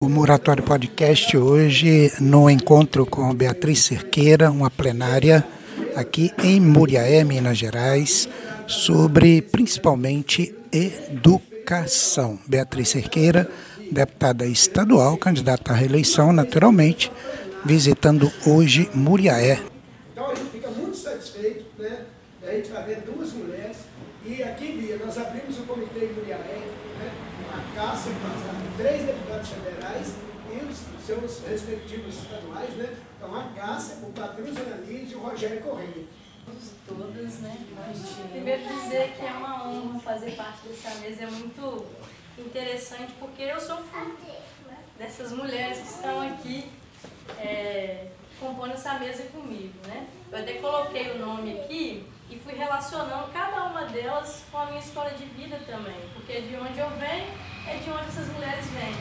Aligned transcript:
O 0.00 0.08
Muratório 0.08 0.64
Podcast 0.64 1.36
hoje 1.36 2.10
no 2.18 2.48
encontro 2.48 3.04
com 3.04 3.34
Beatriz 3.34 3.80
Cerqueira, 3.80 4.50
uma 4.50 4.70
plenária 4.70 5.46
aqui 5.94 6.32
em 6.42 6.58
Muriaé, 6.58 7.22
Minas 7.24 7.58
Gerais, 7.58 8.26
sobre 8.66 9.42
principalmente 9.42 10.54
educação. 10.72 12.38
Beatriz 12.46 12.88
Cerqueira, 12.88 13.46
deputada 13.92 14.46
estadual, 14.46 15.18
candidata 15.18 15.72
à 15.72 15.76
reeleição, 15.76 16.32
naturalmente, 16.32 17.12
visitando 17.66 18.32
hoje 18.46 18.88
Muriaé. 18.94 19.60
Então 20.12 20.30
a 20.30 20.34
gente 20.34 20.52
fica 20.52 20.70
muito 20.70 20.96
satisfeito, 20.96 21.66
né? 21.78 22.06
A 22.42 22.50
gente 22.50 22.70
vai 22.70 22.82
ver 22.84 23.02
duas 23.02 23.30
mulheres. 23.34 23.76
E 24.24 24.42
aqui, 24.42 24.72
Bia, 24.72 24.96
nós 25.04 25.18
abrimos 25.18 25.58
o 25.58 25.64
comitê 25.64 26.00
de 26.06 26.14
Muriaé, 26.14 26.62
né? 26.98 27.12
A 27.52 27.76
caça 27.76 28.08
com 28.08 28.64
três 28.76 29.04
deputados 29.04 29.48
federais 29.48 30.14
e 30.52 30.56
os 30.64 31.06
seus 31.06 31.40
respectivos 31.48 32.16
estaduais, 32.16 32.74
né? 32.74 32.88
Então 33.16 33.34
a 33.34 33.44
caça 33.54 33.96
com 34.00 34.10
Patrícia 34.10 34.62
Ananias 34.62 35.12
e 35.12 35.14
o 35.14 35.20
Rogério 35.20 35.60
Correia. 35.60 36.04
Todas, 36.88 37.38
né? 37.40 37.56
Primeiro 38.30 38.62
dizer 38.62 39.14
que 39.18 39.24
é 39.24 39.30
uma 39.30 39.68
honra 39.68 39.98
fazer 40.00 40.32
parte 40.32 40.68
dessa 40.68 40.94
mesa, 41.00 41.24
é 41.24 41.26
muito 41.26 41.86
interessante 42.38 43.12
porque 43.18 43.42
eu 43.42 43.60
sou 43.60 43.78
fruto 43.78 44.26
né? 44.66 44.78
dessas 44.98 45.32
mulheres 45.32 45.78
que 45.78 45.86
estão 45.86 46.20
aqui 46.22 46.70
é, 47.38 48.08
compondo 48.40 48.72
essa 48.72 48.94
mesa 48.94 49.24
comigo, 49.24 49.74
né? 49.86 50.06
Eu 50.32 50.38
até 50.38 50.54
coloquei 50.54 51.12
o 51.12 51.18
nome 51.18 51.60
aqui 51.60 52.06
e 52.30 52.38
fui 52.38 52.54
relacionando 52.54 53.32
cada 53.32 53.64
uma 53.64 53.84
delas 53.84 54.42
com 54.50 54.58
a 54.58 54.66
minha 54.66 54.80
história 54.80 55.12
de 55.16 55.24
vida 55.26 55.58
também, 55.66 55.96
porque 56.14 56.40
de 56.40 56.56
onde 56.56 56.78
eu 56.78 56.90
venho 56.90 57.26
é 57.66 57.76
de 57.76 57.90
onde 57.90 58.08
essas 58.08 58.28
mulheres 58.28 58.66
vêm. 58.66 58.94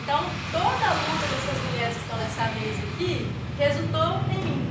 Então, 0.00 0.20
toda 0.52 0.64
a 0.64 0.94
luta 0.94 1.26
dessas 1.26 1.62
mulheres 1.64 1.96
que 1.96 2.02
estão 2.02 2.18
nessa 2.18 2.44
mesa 2.54 2.82
aqui 2.94 3.26
resultou 3.58 4.20
em 4.32 4.44
mim. 4.44 4.68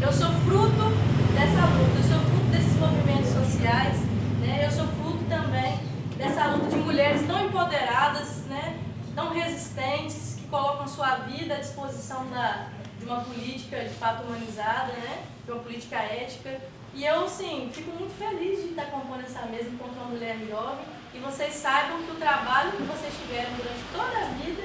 Eu 0.00 0.12
sou 0.12 0.30
fruto 0.46 0.94
dessa 1.34 1.66
luta, 1.66 1.98
eu 1.98 2.08
sou 2.08 2.20
fruto 2.20 2.35
desses 2.56 2.76
movimentos 2.76 3.28
sociais, 3.28 3.98
né? 4.40 4.64
eu 4.64 4.70
sou 4.70 4.86
fruto 4.86 5.22
também 5.28 5.78
dessa 6.16 6.46
luta 6.46 6.70
de 6.70 6.76
mulheres 6.76 7.26
tão 7.26 7.44
empoderadas, 7.44 8.46
né? 8.46 8.78
tão 9.14 9.30
resistentes, 9.30 10.36
que 10.36 10.48
colocam 10.48 10.88
sua 10.88 11.16
vida 11.16 11.54
à 11.54 11.58
disposição 11.58 12.26
da, 12.30 12.68
de 12.98 13.04
uma 13.04 13.20
política 13.20 13.80
de 13.80 13.90
fato 13.90 14.22
humanizada, 14.22 14.92
né? 14.94 15.24
de 15.44 15.52
uma 15.52 15.60
política 15.60 15.96
ética. 15.96 16.58
E 16.94 17.04
eu, 17.04 17.28
sim, 17.28 17.68
fico 17.74 17.90
muito 17.90 18.16
feliz 18.16 18.62
de 18.62 18.68
estar 18.70 18.86
compondo 18.86 19.20
essa 19.20 19.42
mesa 19.42 19.68
enquanto 19.68 19.92
uma 19.92 20.06
mulher 20.06 20.38
jovem. 20.48 20.86
E 21.12 21.18
vocês 21.18 21.52
saibam 21.52 22.02
que 22.04 22.12
o 22.12 22.14
trabalho 22.14 22.72
que 22.72 22.82
vocês 22.84 23.12
tiveram 23.20 23.50
durante 23.50 23.84
toda 23.92 24.18
a 24.18 24.28
vida 24.30 24.62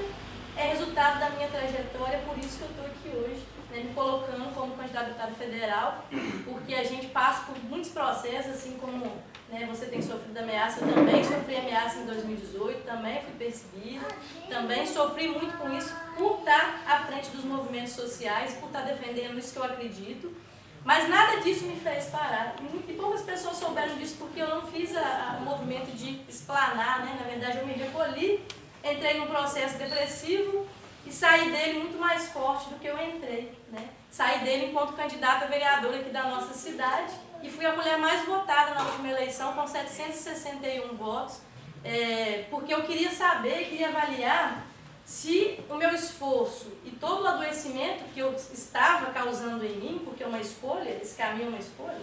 é 0.56 0.70
resultado 0.70 1.20
da 1.20 1.30
minha 1.32 1.48
trajetória, 1.50 2.20
por 2.20 2.38
isso 2.38 2.58
que 2.58 2.64
eu 2.64 2.70
estou 2.70 2.86
aqui 2.86 3.10
hoje, 3.18 3.42
né, 3.72 3.84
me 3.84 3.94
colocando 3.94 4.54
como 4.54 4.76
candidata 4.76 5.06
a 5.06 5.10
deputada 5.10 5.32
federal, 5.34 6.06
porque 6.46 6.76
a 6.76 6.84
gente 6.84 7.08
passa 7.08 7.46
por 7.46 7.56
muitos 8.02 8.22
processos, 8.22 8.54
assim 8.54 8.78
como 8.80 9.06
né, 9.50 9.68
você 9.70 9.86
tem 9.86 10.02
sofrido 10.02 10.38
ameaça, 10.38 10.84
eu 10.84 10.94
também 10.94 11.24
sofri 11.24 11.56
ameaça 11.56 12.00
em 12.00 12.06
2018, 12.06 12.84
também 12.84 13.22
fui 13.22 13.34
perseguida, 13.38 14.08
também 14.50 14.88
sofri 14.88 15.28
muito 15.28 15.58
com 15.58 15.70
isso, 15.70 15.94
por 16.18 16.40
estar 16.40 16.84
à 16.88 17.06
frente 17.06 17.30
dos 17.30 17.44
movimentos 17.46 17.94
sociais, 17.94 18.54
por 18.56 18.68
estar 18.68 18.82
defendendo 18.82 19.38
isso 19.38 19.54
que 19.54 19.60
eu 19.60 19.64
acredito. 19.64 20.36
Mas 20.84 21.08
nada 21.08 21.42
disso 21.42 21.66
me 21.66 21.76
fez 21.76 22.06
parar. 22.06 22.56
E 22.88 22.94
poucas 22.94 23.22
pessoas 23.22 23.58
souberam 23.58 23.96
disso 23.98 24.16
porque 24.18 24.42
eu 24.42 24.50
não 24.50 24.64
fiz 24.64 24.90
o 24.92 25.42
movimento 25.44 25.96
de 25.96 26.22
explanar, 26.28 27.06
né? 27.06 27.18
Na 27.20 27.30
verdade, 27.30 27.60
eu 27.60 27.68
me 27.68 27.74
recolhi, 27.74 28.44
entrei 28.84 29.20
num 29.20 29.28
processo 29.28 29.78
depressivo 29.78 30.66
e 31.06 31.12
saí 31.12 31.52
dele 31.52 31.80
muito 31.82 32.00
mais 32.00 32.30
forte 32.30 32.68
do 32.70 32.80
que 32.80 32.88
eu 32.88 33.00
entrei, 33.00 33.56
né? 33.72 33.90
Saí 34.10 34.40
dele 34.40 34.72
enquanto 34.72 34.94
candidata 34.94 35.46
a 35.46 35.48
vereadora 35.48 36.00
aqui 36.00 36.10
da 36.10 36.24
nossa 36.24 36.56
cidade 36.56 37.14
e 37.44 37.50
fui 37.50 37.66
a 37.66 37.76
mulher 37.76 37.98
mais 37.98 38.26
votada 38.26 38.74
na 38.74 38.84
última 38.84 39.10
eleição 39.10 39.54
com 39.54 39.68
761 39.68 40.96
votos, 40.96 41.42
é, 41.84 42.46
porque 42.50 42.74
eu 42.74 42.84
queria 42.84 43.10
saber, 43.12 43.70
queria 43.70 43.90
avaliar 43.90 44.66
se 45.04 45.60
o 45.70 45.76
meu 45.76 45.90
esforço 45.90 46.72
e 46.86 46.92
todo 46.92 47.24
o 47.24 47.28
adoecimento 47.28 48.04
que 48.14 48.20
eu 48.20 48.34
estava 48.34 49.12
causando 49.12 49.66
em 49.66 49.76
mim, 49.76 50.02
porque 50.06 50.24
é 50.24 50.28
uma 50.28 50.40
escolha, 50.40 50.90
esse 51.02 51.18
caminho 51.18 51.48
é 51.48 51.50
uma 51.50 51.60
escolha, 51.60 52.02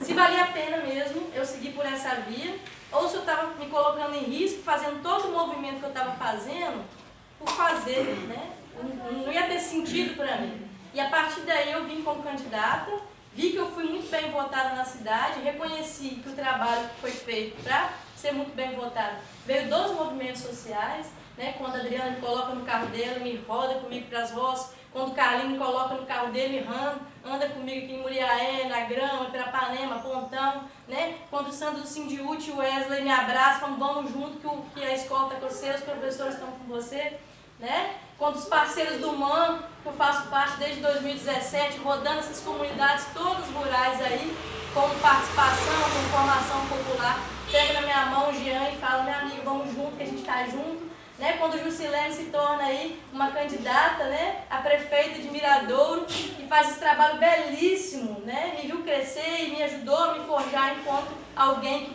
se 0.00 0.12
valia 0.14 0.44
a 0.44 0.46
pena 0.48 0.78
mesmo 0.78 1.30
eu 1.34 1.44
seguir 1.44 1.72
por 1.72 1.84
essa 1.84 2.16
via, 2.22 2.58
ou 2.90 3.08
se 3.08 3.14
eu 3.14 3.20
estava 3.20 3.54
me 3.54 3.66
colocando 3.66 4.14
em 4.14 4.24
risco, 4.24 4.62
fazendo 4.62 5.02
todo 5.02 5.28
o 5.28 5.32
movimento 5.32 5.78
que 5.78 5.84
eu 5.84 5.90
estava 5.90 6.12
fazendo, 6.12 6.84
por 7.38 7.48
fazer, 7.48 8.04
né? 8.28 8.52
Não 9.10 9.32
ia 9.32 9.44
ter 9.44 9.60
sentido 9.60 10.16
para 10.16 10.36
mim. 10.38 10.66
E 10.92 11.00
a 11.00 11.08
partir 11.08 11.40
daí 11.42 11.72
eu 11.72 11.84
vim 11.84 12.02
como 12.02 12.22
candidata, 12.22 12.90
vi 13.34 13.50
que 13.50 13.56
eu 13.56 13.70
fui 13.70 13.84
muito 13.84 14.10
bem 14.10 14.30
votada 14.30 14.74
na 14.74 14.84
cidade, 14.84 15.40
reconheci 15.40 16.20
que 16.22 16.28
o 16.28 16.32
trabalho 16.32 16.88
que 16.88 17.00
foi 17.00 17.10
feito 17.10 17.62
para 17.62 17.90
ser 18.16 18.32
muito 18.32 18.54
bem 18.54 18.74
votado 18.74 19.16
veio 19.44 19.68
dos 19.68 19.92
movimentos 19.92 20.42
sociais, 20.42 21.08
né? 21.36 21.54
Quando 21.58 21.76
a 21.76 21.78
Adriana 21.80 22.12
me 22.12 22.20
coloca 22.20 22.54
no 22.54 22.64
carro 22.64 22.86
dela, 22.86 23.18
me 23.18 23.36
roda 23.46 23.74
comigo 23.74 24.06
para 24.08 24.20
as 24.20 24.30
roças, 24.30 24.72
quando 24.92 25.10
o 25.10 25.14
Carlinho 25.14 25.50
me 25.50 25.58
coloca 25.58 25.94
no 25.94 26.06
carro 26.06 26.30
dele, 26.30 26.60
anda, 26.60 27.00
anda 27.24 27.48
comigo 27.48 27.84
aqui 27.84 27.94
em 27.94 28.00
Muriaé, 28.00 28.68
na 28.68 28.82
Grama, 28.82 29.28
Pirapanema, 29.28 29.98
Pontão, 29.98 30.68
né? 30.86 31.18
Quando 31.28 31.48
o 31.48 31.52
Sandro 31.52 31.82
do 31.82 32.12
e 32.12 32.50
o 32.52 32.58
Wesley 32.58 33.02
me 33.02 33.10
abraçam, 33.10 33.76
vamos 33.76 34.12
junto 34.12 34.38
que, 34.38 34.46
o, 34.46 34.62
que 34.72 34.84
a 34.84 34.94
escola 34.94 35.26
está 35.26 35.40
com 35.40 35.48
você, 35.48 35.70
os 35.70 35.80
professores 35.80 36.34
estão 36.34 36.52
com 36.52 36.64
você, 36.66 37.18
né? 37.58 37.96
Quando 38.18 38.36
os 38.36 38.44
parceiros 38.44 39.00
do 39.00 39.12
MAN, 39.12 39.58
que 39.82 39.88
eu 39.88 39.92
faço 39.92 40.28
parte 40.28 40.56
desde 40.58 40.80
2017, 40.80 41.78
rodando 41.78 42.20
essas 42.20 42.40
comunidades 42.40 43.06
todas 43.12 43.46
rurais 43.50 44.00
aí, 44.00 44.36
com 44.72 44.88
participação, 45.00 45.82
com 45.82 46.16
formação 46.16 46.66
popular, 46.66 47.20
pega 47.50 47.74
na 47.74 47.82
minha 47.82 48.06
mão 48.06 48.30
o 48.30 48.32
Jean 48.32 48.70
e 48.70 48.76
fala, 48.76 49.02
meu 49.02 49.14
amigo, 49.14 49.42
vamos 49.44 49.74
junto, 49.74 49.96
que 49.96 50.02
a 50.02 50.06
gente 50.06 50.20
está 50.20 50.44
junto, 50.46 50.94
né, 51.18 51.36
quando 51.38 51.62
Jusilene 51.62 52.12
se 52.12 52.24
torna 52.24 52.64
aí 52.64 53.00
uma 53.12 53.30
candidata 53.30 54.04
né, 54.04 54.42
a 54.50 54.58
prefeita 54.58 55.20
de 55.20 55.30
Miradouro 55.30 56.06
e 56.08 56.46
faz 56.48 56.70
esse 56.70 56.80
trabalho 56.80 57.18
belíssimo, 57.18 58.20
né, 58.20 58.56
me 58.56 58.66
viu 58.66 58.82
crescer 58.82 59.44
e 59.44 59.50
me 59.50 59.62
ajudou 59.62 59.96
a 59.96 60.14
me 60.14 60.24
forjar 60.24 60.76
enquanto 60.76 61.12
alguém 61.36 61.86
que 61.86 61.93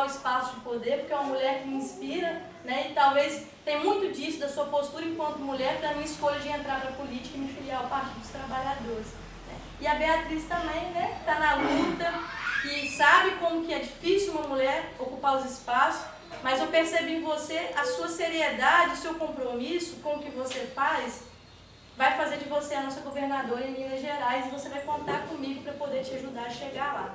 ocupar 0.00 0.06
o 0.06 0.06
espaço 0.06 0.54
de 0.54 0.60
poder, 0.60 0.98
porque 0.98 1.12
é 1.12 1.16
uma 1.16 1.24
mulher 1.24 1.62
que 1.62 1.68
me 1.68 1.76
inspira 1.76 2.42
né, 2.64 2.88
e 2.90 2.94
talvez 2.94 3.46
tem 3.64 3.80
muito 3.80 4.12
disso 4.12 4.38
da 4.38 4.48
sua 4.48 4.66
postura 4.66 5.04
enquanto 5.04 5.38
mulher 5.38 5.80
da 5.80 5.92
minha 5.92 6.04
escolha 6.04 6.38
de 6.40 6.48
entrar 6.48 6.80
para 6.80 6.90
a 6.90 6.94
política 6.94 7.36
e 7.36 7.40
me 7.40 7.52
filiar 7.52 7.82
ao 7.82 7.88
Partido 7.88 8.18
dos 8.20 8.30
Trabalhadores. 8.30 9.06
Né. 9.46 9.54
E 9.80 9.86
a 9.86 9.94
Beatriz 9.94 10.44
também 10.44 10.90
né, 10.90 11.16
está 11.20 11.38
na 11.38 11.54
luta, 11.56 12.12
que 12.62 12.90
sabe 12.96 13.32
como 13.36 13.64
que 13.64 13.72
é 13.72 13.78
difícil 13.78 14.32
uma 14.32 14.48
mulher 14.48 14.92
ocupar 14.98 15.36
os 15.36 15.50
espaços, 15.50 16.06
mas 16.42 16.60
eu 16.60 16.68
percebi 16.68 17.16
em 17.16 17.22
você 17.22 17.70
a 17.76 17.84
sua 17.84 18.08
seriedade, 18.08 18.94
o 18.94 18.96
seu 18.96 19.14
compromisso 19.14 19.96
com 19.96 20.16
o 20.16 20.18
que 20.20 20.30
você 20.30 20.60
faz, 20.74 21.24
vai 21.96 22.16
fazer 22.16 22.38
de 22.38 22.48
você 22.48 22.74
a 22.74 22.82
nossa 22.82 23.00
governadora 23.00 23.66
em 23.66 23.72
Minas 23.72 24.00
Gerais 24.00 24.46
e 24.46 24.50
você 24.50 24.68
vai 24.70 24.80
contar 24.82 25.26
comigo 25.26 25.62
para 25.62 25.74
poder 25.74 26.02
te 26.02 26.14
ajudar 26.14 26.44
a 26.44 26.50
chegar 26.50 26.94
lá. 26.94 27.14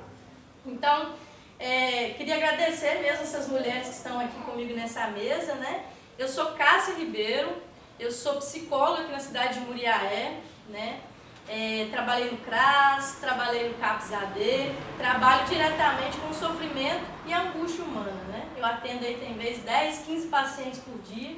Então, 0.64 1.14
é, 1.58 2.10
queria 2.10 2.36
agradecer 2.36 3.00
mesmo 3.00 3.22
essas 3.22 3.48
mulheres 3.48 3.88
que 3.88 3.94
estão 3.94 4.20
aqui 4.20 4.38
comigo 4.40 4.74
nessa 4.74 5.06
mesa, 5.08 5.54
né? 5.54 5.86
Eu 6.18 6.28
sou 6.28 6.52
Cássia 6.52 6.94
Ribeiro, 6.94 7.62
eu 7.98 8.12
sou 8.12 8.36
psicóloga 8.36 9.02
aqui 9.02 9.12
na 9.12 9.20
cidade 9.20 9.60
de 9.60 9.66
Muriaé, 9.66 10.40
né? 10.68 11.00
É, 11.48 11.86
trabalhei 11.90 12.30
no 12.30 12.38
CRAS, 12.38 13.18
trabalhei 13.20 13.68
no 13.68 13.74
CAPS-AD, 13.74 14.72
trabalho 14.98 15.46
diretamente 15.46 16.16
com 16.18 16.34
sofrimento 16.34 17.04
e 17.24 17.32
angústia 17.32 17.84
humana. 17.84 18.10
Né? 18.28 18.48
Eu 18.56 18.64
atendo 18.64 19.06
aí, 19.06 19.16
tem 19.16 19.34
vezes, 19.34 19.62
10, 19.62 19.98
15 19.98 20.26
pacientes 20.26 20.80
por 20.80 20.98
dia 21.02 21.36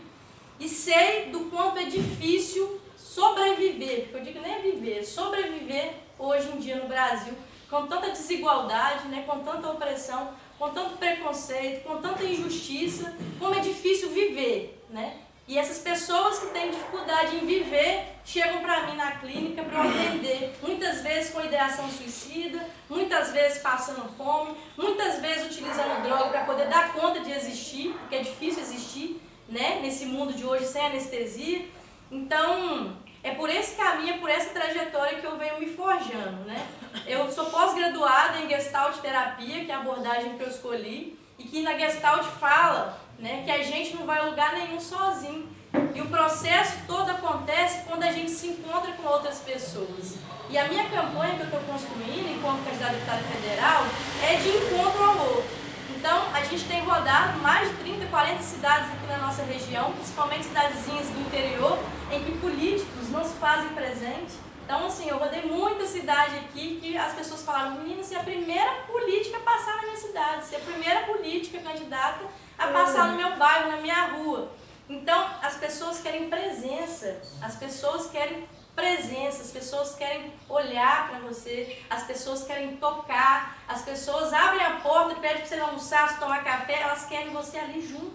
e 0.59 0.67
sei 0.67 1.27
do 1.27 1.41
quanto 1.51 1.79
é 1.79 1.85
difícil 1.85 2.81
sobreviver, 2.97 4.05
porque 4.05 4.17
eu 4.17 4.23
digo 4.23 4.41
nem 4.41 4.63
viver, 4.63 5.05
sobreviver 5.05 5.95
hoje 6.19 6.49
em 6.49 6.59
dia 6.59 6.77
no 6.77 6.89
Brasil, 6.89 7.35
com 7.69 7.87
tanta 7.87 8.11
desigualdade, 8.11 9.09
né? 9.09 9.25
com 9.27 9.41
tanta 9.41 9.71
opressão, 9.71 10.31
com 10.59 10.71
tanto 10.71 10.97
preconceito, 10.97 11.85
com 11.85 11.99
tanta 11.99 12.25
injustiça, 12.25 13.15
como 13.39 13.55
é 13.55 13.61
difícil 13.61 14.11
viver. 14.11 14.85
Né? 14.91 15.17
E 15.47 15.57
essas 15.57 15.79
pessoas 15.79 16.41
que 16.41 16.47
têm 16.49 16.71
dificuldade 16.71 17.37
em 17.37 17.47
viver 17.47 18.17
chegam 18.25 18.61
para 18.61 18.87
mim 18.87 18.97
na 18.97 19.13
clínica 19.13 19.63
para 19.63 19.83
eu 19.83 19.91
atender. 19.91 20.55
Muitas 20.61 21.01
vezes 21.01 21.33
com 21.33 21.43
ideação 21.43 21.89
suicida, 21.91 22.69
muitas 22.89 23.33
vezes 23.33 23.63
passando 23.63 24.15
fome, 24.15 24.55
muitas 24.77 25.21
vezes 25.21 25.47
utilizando 25.47 26.03
droga 26.03 26.29
para 26.29 26.45
poder 26.45 26.69
dar 26.69 26.93
conta 26.93 27.21
de 27.21 27.33
existir, 27.33 27.95
porque 28.01 28.17
é 28.17 28.21
difícil 28.21 28.63
existir 28.63 29.23
né, 29.49 29.81
nesse 29.81 30.05
mundo 30.05 30.35
de 30.35 30.45
hoje 30.45 30.67
sem 30.67 30.85
anestesia. 30.85 31.67
Então, 32.11 32.97
é 33.23 33.33
por 33.33 33.51
esse 33.51 33.75
caminho, 33.77 34.15
é 34.15 34.19
por 34.19 34.31
essa 34.31 34.51
trajetória 34.51 35.19
que 35.19 35.27
eu 35.27 35.37
venho 35.37 35.59
me 35.59 35.67
forjando. 35.67 36.45
Né? 36.45 36.67
Eu 37.07 37.31
sou 37.31 37.47
pós-graduada 37.47 38.39
em 38.39 38.49
Gestalt 38.49 38.97
Terapia, 38.99 39.65
que 39.65 39.71
é 39.71 39.75
a 39.75 39.79
abordagem 39.79 40.37
que 40.37 40.43
eu 40.43 40.49
escolhi 40.49 41.19
e 41.39 41.45
que 41.45 41.63
na 41.63 41.77
Gestalt 41.77 42.25
fala 42.25 42.99
né, 43.19 43.43
que 43.45 43.51
a 43.51 43.63
gente 43.63 43.95
não 43.97 44.07
vai 44.07 44.19
a 44.21 44.25
lugar 44.25 44.53
nenhum 44.55 44.81
sozinho. 44.81 45.49
E 45.95 46.01
o 46.01 46.07
processo 46.07 46.79
todo 46.87 47.11
acontece 47.11 47.85
quando 47.87 48.03
a 48.03 48.13
gente 48.13 48.31
se 48.31 48.49
encontra 48.49 48.93
com 48.93 49.07
outras 49.07 49.41
pessoas. 49.41 50.17
E 50.49 50.57
a 50.57 50.67
minha 50.67 50.89
campanha 50.89 51.35
que 51.35 51.41
eu 51.41 51.47
estou 51.47 51.61
construindo, 51.61 52.31
enquanto 52.31 52.65
candidata 52.65 52.95
deputada 52.95 53.23
federal, 53.23 53.85
é 54.23 54.37
de 54.37 54.49
encontro 54.49 55.05
ao 55.05 55.19
outro. 55.19 55.58
Então, 55.99 56.33
a 56.33 56.45
gente 56.45 56.65
tem 56.69 56.85
rodado 56.85 57.41
mais 57.41 57.69
de 57.69 57.77
30, 57.79 58.07
40 58.07 58.41
cidades 58.41 58.89
aqui 58.89 59.07
na 59.09 59.19
nossa 59.19 59.43
região, 59.43 59.91
principalmente 59.95 60.45
cidadezinhas 60.45 61.09
do 61.09 61.21
interior, 61.23 61.77
em 62.13 62.23
que 62.23 62.39
políticos 62.39 63.11
não 63.11 63.25
se 63.25 63.35
fazem 63.35 63.71
presente. 63.71 64.35
Então, 64.65 64.87
assim, 64.87 65.09
eu 65.09 65.19
rodei 65.19 65.43
muita 65.43 65.85
cidade 65.87 66.37
aqui 66.37 66.79
que 66.81 66.97
as 66.97 67.15
pessoas 67.15 67.43
falaram, 67.43 67.73
menina, 67.73 68.05
se 68.05 68.15
é 68.15 68.21
a 68.21 68.23
primeira 68.23 68.71
política 68.87 69.39
a 69.39 69.41
passar 69.41 69.75
na 69.79 69.83
minha 69.83 69.97
cidade, 69.97 70.45
se 70.45 70.55
é 70.55 70.59
a 70.59 70.61
primeira 70.61 71.01
política 71.01 71.59
candidata 71.59 72.25
a 72.57 72.69
passar 72.69 73.09
no 73.09 73.17
meu 73.17 73.35
bairro, 73.37 73.73
na 73.73 73.79
minha 73.79 74.07
rua. 74.13 74.53
Então, 74.89 75.27
as 75.43 75.57
pessoas 75.57 75.99
querem 75.99 76.31
presença, 76.31 77.21
as 77.43 77.57
pessoas 77.57 78.09
querem 78.09 78.47
presença, 78.79 79.43
as 79.43 79.51
pessoas 79.51 79.97
querem 79.97 80.33
olhar 80.49 81.09
para 81.11 81.19
você, 81.19 81.83
as 81.91 82.05
pessoas 82.05 82.45
querem 82.45 82.77
tocar, 82.77 83.59
as 83.67 83.83
pessoas 83.83 84.33
abrem 84.33 84.65
a 84.65 84.77
porta 84.77 85.15
e 85.15 85.17
pedem 85.17 85.39
para 85.39 85.47
você 85.47 85.61
almoçar, 85.61 86.09
se 86.09 86.21
tomar 86.21 86.45
café, 86.45 86.83
elas 86.83 87.05
querem 87.07 87.31
você 87.31 87.59
ali 87.59 87.85
junto, 87.85 88.15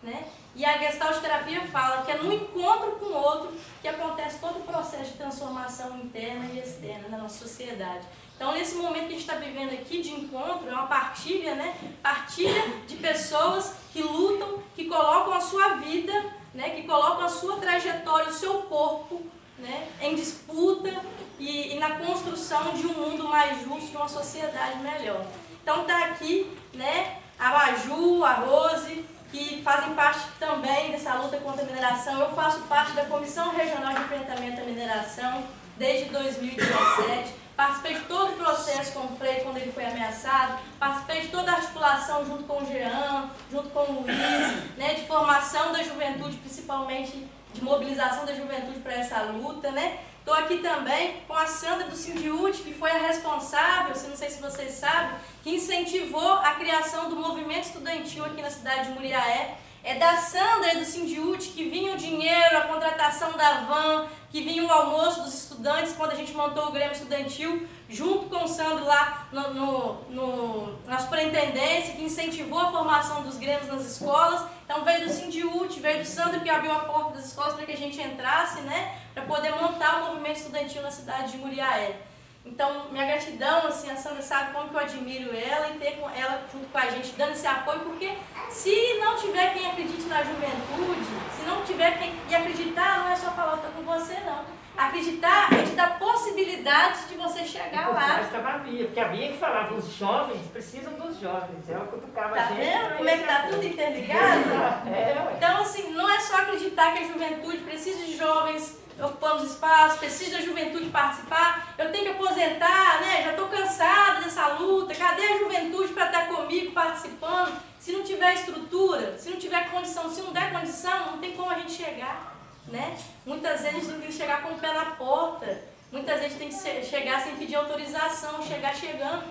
né? 0.00 0.24
E 0.54 0.64
a 0.64 0.78
Gestalt 0.78 1.20
Terapia 1.20 1.66
fala 1.66 2.04
que 2.04 2.12
é 2.12 2.14
no 2.16 2.32
encontro 2.32 2.92
com 2.92 3.06
o 3.06 3.12
outro 3.12 3.52
que 3.82 3.88
acontece 3.88 4.38
todo 4.38 4.60
o 4.60 4.62
processo 4.62 5.10
de 5.10 5.18
transformação 5.18 5.96
interna 5.96 6.44
e 6.52 6.60
externa 6.60 7.08
na 7.08 7.18
nossa 7.18 7.44
sociedade. 7.44 8.06
Então, 8.36 8.52
nesse 8.52 8.76
momento 8.76 9.08
que 9.08 9.14
a 9.14 9.18
gente 9.18 9.20
está 9.20 9.34
vivendo 9.34 9.72
aqui 9.72 10.00
de 10.00 10.12
encontro, 10.12 10.68
é 10.68 10.72
uma 10.72 10.86
partilha, 10.86 11.56
né? 11.56 11.76
Partilha 12.00 12.68
de 12.86 12.96
pessoas 12.96 13.74
que 13.92 14.00
lutam, 14.00 14.62
que 14.76 14.84
colocam 14.84 15.34
a 15.34 15.40
sua 15.40 15.70
vida, 15.74 16.12
né? 16.52 16.70
Que 16.70 16.84
colocam 16.84 17.24
a 17.24 17.28
sua 17.28 17.56
trajetória, 17.56 18.28
o 18.28 18.32
seu 18.32 18.62
corpo, 18.62 19.26
né? 19.58 19.88
Em 20.00 20.14
disputa 20.14 20.90
e, 21.38 21.74
e 21.74 21.78
na 21.78 21.96
construção 21.96 22.74
de 22.74 22.86
um 22.86 22.94
mundo 22.94 23.24
mais 23.24 23.62
justo, 23.62 23.90
de 23.90 23.96
uma 23.96 24.08
sociedade 24.08 24.78
melhor. 24.78 25.24
Então, 25.62 25.82
está 25.82 26.06
aqui, 26.06 26.56
né? 26.72 27.18
A 27.38 27.50
Maju, 27.50 28.24
a 28.24 28.34
Rose, 28.34 29.04
que 29.32 29.62
fazem 29.62 29.94
parte 29.94 30.20
também 30.38 30.92
dessa 30.92 31.14
luta 31.14 31.38
contra 31.38 31.62
a 31.62 31.66
mineração. 31.66 32.20
Eu 32.20 32.30
faço 32.34 32.60
parte 32.62 32.92
da 32.92 33.04
Comissão 33.06 33.50
Regional 33.50 33.92
de 33.94 34.00
Enfrentamento 34.02 34.60
à 34.60 34.64
Mineração 34.64 35.44
desde 35.76 36.10
2017. 36.10 37.44
Participei 37.56 37.94
de 37.94 38.00
todo 38.06 38.32
o 38.32 38.36
processo 38.36 38.92
com 38.92 39.12
o 39.12 39.16
Frei 39.16 39.36
quando 39.36 39.58
ele 39.58 39.70
foi 39.70 39.86
ameaçado, 39.86 40.58
participei 40.78 41.20
de 41.22 41.28
toda 41.28 41.52
a 41.52 41.54
articulação 41.54 42.26
junto 42.26 42.42
com 42.44 42.62
o 42.62 42.66
Jean, 42.66 43.30
junto 43.50 43.68
com 43.70 43.80
o 43.80 44.02
Luiz, 44.02 44.76
né, 44.76 44.94
de 44.94 45.06
formação 45.06 45.72
da 45.72 45.80
juventude, 45.82 46.36
principalmente 46.38 47.28
de 47.54 47.64
mobilização 47.64 48.26
da 48.26 48.34
juventude 48.34 48.80
para 48.80 48.94
essa 48.94 49.22
luta, 49.22 49.70
né? 49.70 50.00
Estou 50.18 50.34
aqui 50.34 50.58
também 50.58 51.20
com 51.28 51.34
a 51.34 51.46
Sandra 51.46 51.86
do 51.86 51.94
Sindiúti, 51.94 52.62
que 52.62 52.74
foi 52.74 52.90
a 52.90 52.98
responsável, 52.98 53.94
se 53.94 54.08
não 54.08 54.16
sei 54.16 54.30
se 54.30 54.42
vocês 54.42 54.72
sabem, 54.72 55.16
que 55.42 55.54
incentivou 55.54 56.32
a 56.32 56.52
criação 56.52 57.08
do 57.08 57.16
movimento 57.16 57.64
estudantil 57.64 58.24
aqui 58.24 58.42
na 58.42 58.50
cidade 58.50 58.88
de 58.88 58.94
Muriaé. 58.94 59.56
É 59.84 59.96
da 59.96 60.16
Sandra 60.16 60.76
do 60.76 60.84
Sindiúti 60.84 61.50
que 61.50 61.68
vinha 61.68 61.92
o 61.92 61.96
dinheiro, 61.98 62.56
a 62.56 62.62
contratação 62.62 63.32
da 63.32 63.60
van, 63.60 64.06
que 64.34 64.42
vinha 64.42 64.64
o 64.64 64.68
almoço 64.68 65.22
dos 65.22 65.32
estudantes 65.32 65.92
quando 65.92 66.10
a 66.10 66.16
gente 66.16 66.32
montou 66.32 66.66
o 66.66 66.72
Grêmio 66.72 66.90
Estudantil, 66.90 67.68
junto 67.88 68.28
com 68.28 68.42
o 68.42 68.48
Sandro 68.48 68.84
lá 68.84 69.28
no, 69.30 69.54
no, 69.54 69.94
no, 70.10 70.78
na 70.86 70.98
superintendência, 70.98 71.94
que 71.94 72.02
incentivou 72.02 72.58
a 72.58 72.72
formação 72.72 73.22
dos 73.22 73.36
Grêmios 73.36 73.68
nas 73.68 73.86
escolas. 73.86 74.44
Então 74.64 74.84
veio 74.84 75.06
do 75.06 75.12
Sindiúti, 75.12 75.78
veio 75.78 76.00
do 76.00 76.04
Sandro 76.04 76.40
que 76.40 76.50
abriu 76.50 76.72
a 76.72 76.80
porta 76.80 77.14
das 77.14 77.26
escolas 77.26 77.54
para 77.54 77.64
que 77.64 77.74
a 77.74 77.76
gente 77.76 78.00
entrasse, 78.02 78.60
né, 78.62 78.98
para 79.14 79.22
poder 79.22 79.54
montar 79.54 80.02
o 80.02 80.06
movimento 80.08 80.38
estudantil 80.38 80.82
na 80.82 80.90
cidade 80.90 81.30
de 81.30 81.38
Muriaé. 81.38 81.94
Então, 82.44 82.88
minha 82.90 83.06
gratidão, 83.06 83.66
assim, 83.66 83.90
a 83.90 83.96
Sandra 83.96 84.20
sabe 84.20 84.52
como 84.52 84.68
que 84.68 84.74
eu 84.74 84.80
admiro 84.80 85.34
ela 85.34 85.70
e 85.70 85.78
ter 85.78 85.98
ela 86.14 86.42
junto 86.52 86.66
com 86.66 86.78
a 86.78 86.86
gente 86.90 87.12
dando 87.16 87.32
esse 87.32 87.46
apoio, 87.46 87.80
porque 87.80 88.12
se 88.50 88.98
não 89.00 89.16
tiver 89.16 89.54
quem 89.54 89.66
acredite 89.66 90.02
na 90.02 90.22
juventude, 90.22 91.06
se 91.34 91.46
não 91.46 91.62
tiver 91.62 91.98
quem. 91.98 92.14
E 92.28 92.34
acreditar 92.34 92.98
não 92.98 93.08
é 93.08 93.16
só 93.16 93.30
falar, 93.30 93.56
tô 93.56 93.68
com 93.68 93.82
você, 93.82 94.20
não. 94.20 94.44
Acreditar 94.76 95.52
é 95.54 95.62
te 95.62 95.70
dar 95.70 95.98
possibilidades 95.98 97.08
de 97.08 97.14
você 97.14 97.44
chegar 97.44 97.88
lá. 97.88 98.14
Mas 98.18 98.26
estava 98.26 98.50
a 98.50 98.58
Bia, 98.58 98.86
porque 98.86 99.00
a 99.00 99.08
Bia 99.08 99.32
que 99.32 99.38
falava, 99.38 99.72
os 99.74 99.94
jovens 99.94 100.46
precisam 100.52 100.92
dos 100.94 101.18
jovens. 101.20 101.70
Ela 101.70 101.86
cutucava 101.86 102.34
tá 102.34 102.42
a 102.42 102.46
gente. 102.48 102.58
Vendo 102.58 102.96
como 102.96 103.08
é 103.08 103.18
que 103.18 103.24
tá 103.24 103.46
tudo 103.48 103.64
interligado? 103.64 104.50
é, 104.92 105.34
então, 105.36 105.62
assim, 105.62 105.92
não 105.92 106.10
é 106.10 106.18
só 106.20 106.38
acreditar 106.38 106.92
que 106.92 107.04
a 107.04 107.06
juventude 107.06 107.58
precisa 107.58 108.04
de 108.04 108.16
jovens 108.16 108.83
ocupando 108.98 109.44
espaços, 109.44 109.98
precisa 109.98 110.38
da 110.38 110.42
juventude 110.42 110.88
participar, 110.90 111.74
eu 111.76 111.90
tenho 111.90 112.04
que 112.04 112.10
aposentar, 112.10 113.00
né? 113.00 113.22
Já 113.24 113.30
estou 113.30 113.48
cansada 113.48 114.20
dessa 114.20 114.48
luta, 114.48 114.94
cadê 114.94 115.22
a 115.22 115.38
juventude 115.38 115.92
para 115.92 116.06
estar 116.06 116.28
comigo 116.28 116.72
participando? 116.72 117.60
Se 117.78 117.92
não 117.92 118.02
tiver 118.02 118.34
estrutura, 118.34 119.18
se 119.18 119.30
não 119.30 119.38
tiver 119.38 119.70
condição, 119.70 120.10
se 120.10 120.22
não 120.22 120.32
der 120.32 120.52
condição, 120.52 121.12
não 121.12 121.18
tem 121.18 121.32
como 121.32 121.50
a 121.50 121.58
gente 121.58 121.72
chegar, 121.72 122.34
né? 122.68 122.96
Muitas 123.26 123.60
vezes 123.60 123.76
a 123.76 123.80
gente 123.80 124.00
tem 124.00 124.10
que 124.10 124.12
chegar 124.12 124.42
com 124.42 124.54
o 124.54 124.58
pé 124.58 124.72
na 124.72 124.86
porta, 124.92 125.62
muitas 125.92 126.20
vezes 126.20 126.38
tem 126.38 126.48
que 126.48 126.84
chegar 126.84 127.20
sem 127.20 127.36
pedir 127.36 127.56
autorização, 127.56 128.42
chegar 128.42 128.74
chegando. 128.74 129.24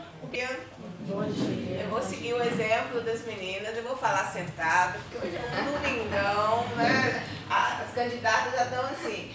Eu 1.79 1.89
vou 1.89 2.01
seguir 2.01 2.33
o 2.33 2.41
exemplo 2.41 3.01
das 3.01 3.25
meninas, 3.25 3.75
eu 3.75 3.83
vou 3.83 3.97
falar 3.97 4.25
sentado, 4.25 4.99
porque 5.09 5.27
hoje 5.27 5.35
é 5.35 5.61
um 5.61 5.71
domingão, 5.73 6.65
né? 6.77 7.25
As 7.49 7.93
candidatas 7.93 8.53
já 8.53 8.63
estão 8.63 8.85
assim, 8.85 9.33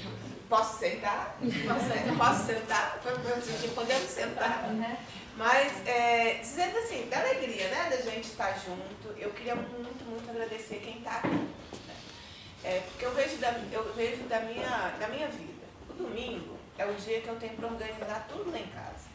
Posso 0.49 0.79
sentar? 0.79 1.37
Posso 1.41 1.87
sentar? 1.87 2.17
Posso 2.17 2.47
sentar? 2.47 3.01
Podemos 3.75 4.11
sentar. 4.11 4.65
Mas, 5.37 5.87
é, 5.87 6.39
dizendo 6.41 6.79
assim, 6.79 7.09
da 7.09 7.21
alegria, 7.21 7.69
né, 7.69 7.91
da 7.91 7.97
gente 7.99 8.25
estar 8.25 8.53
junto, 8.59 9.17
eu 9.17 9.31
queria 9.31 9.55
muito, 9.55 10.05
muito 10.05 10.29
agradecer 10.29 10.81
quem 10.81 10.99
está 10.99 11.19
aqui. 11.19 11.29
Né? 11.29 11.97
É, 12.65 12.81
porque 12.81 13.05
eu 13.05 13.15
vejo, 13.15 13.37
da, 13.37 13.53
eu 13.71 13.95
vejo 13.95 14.25
da, 14.25 14.41
minha, 14.41 14.95
da 14.99 15.07
minha 15.07 15.29
vida. 15.29 15.65
O 15.91 15.93
domingo 15.93 16.59
é 16.77 16.87
o 16.87 16.95
dia 16.95 17.21
que 17.21 17.29
eu 17.29 17.37
tenho 17.37 17.55
para 17.55 17.69
organizar 17.69 18.27
tudo 18.29 18.51
lá 18.51 18.59
em 18.59 18.67
casa. 18.67 19.07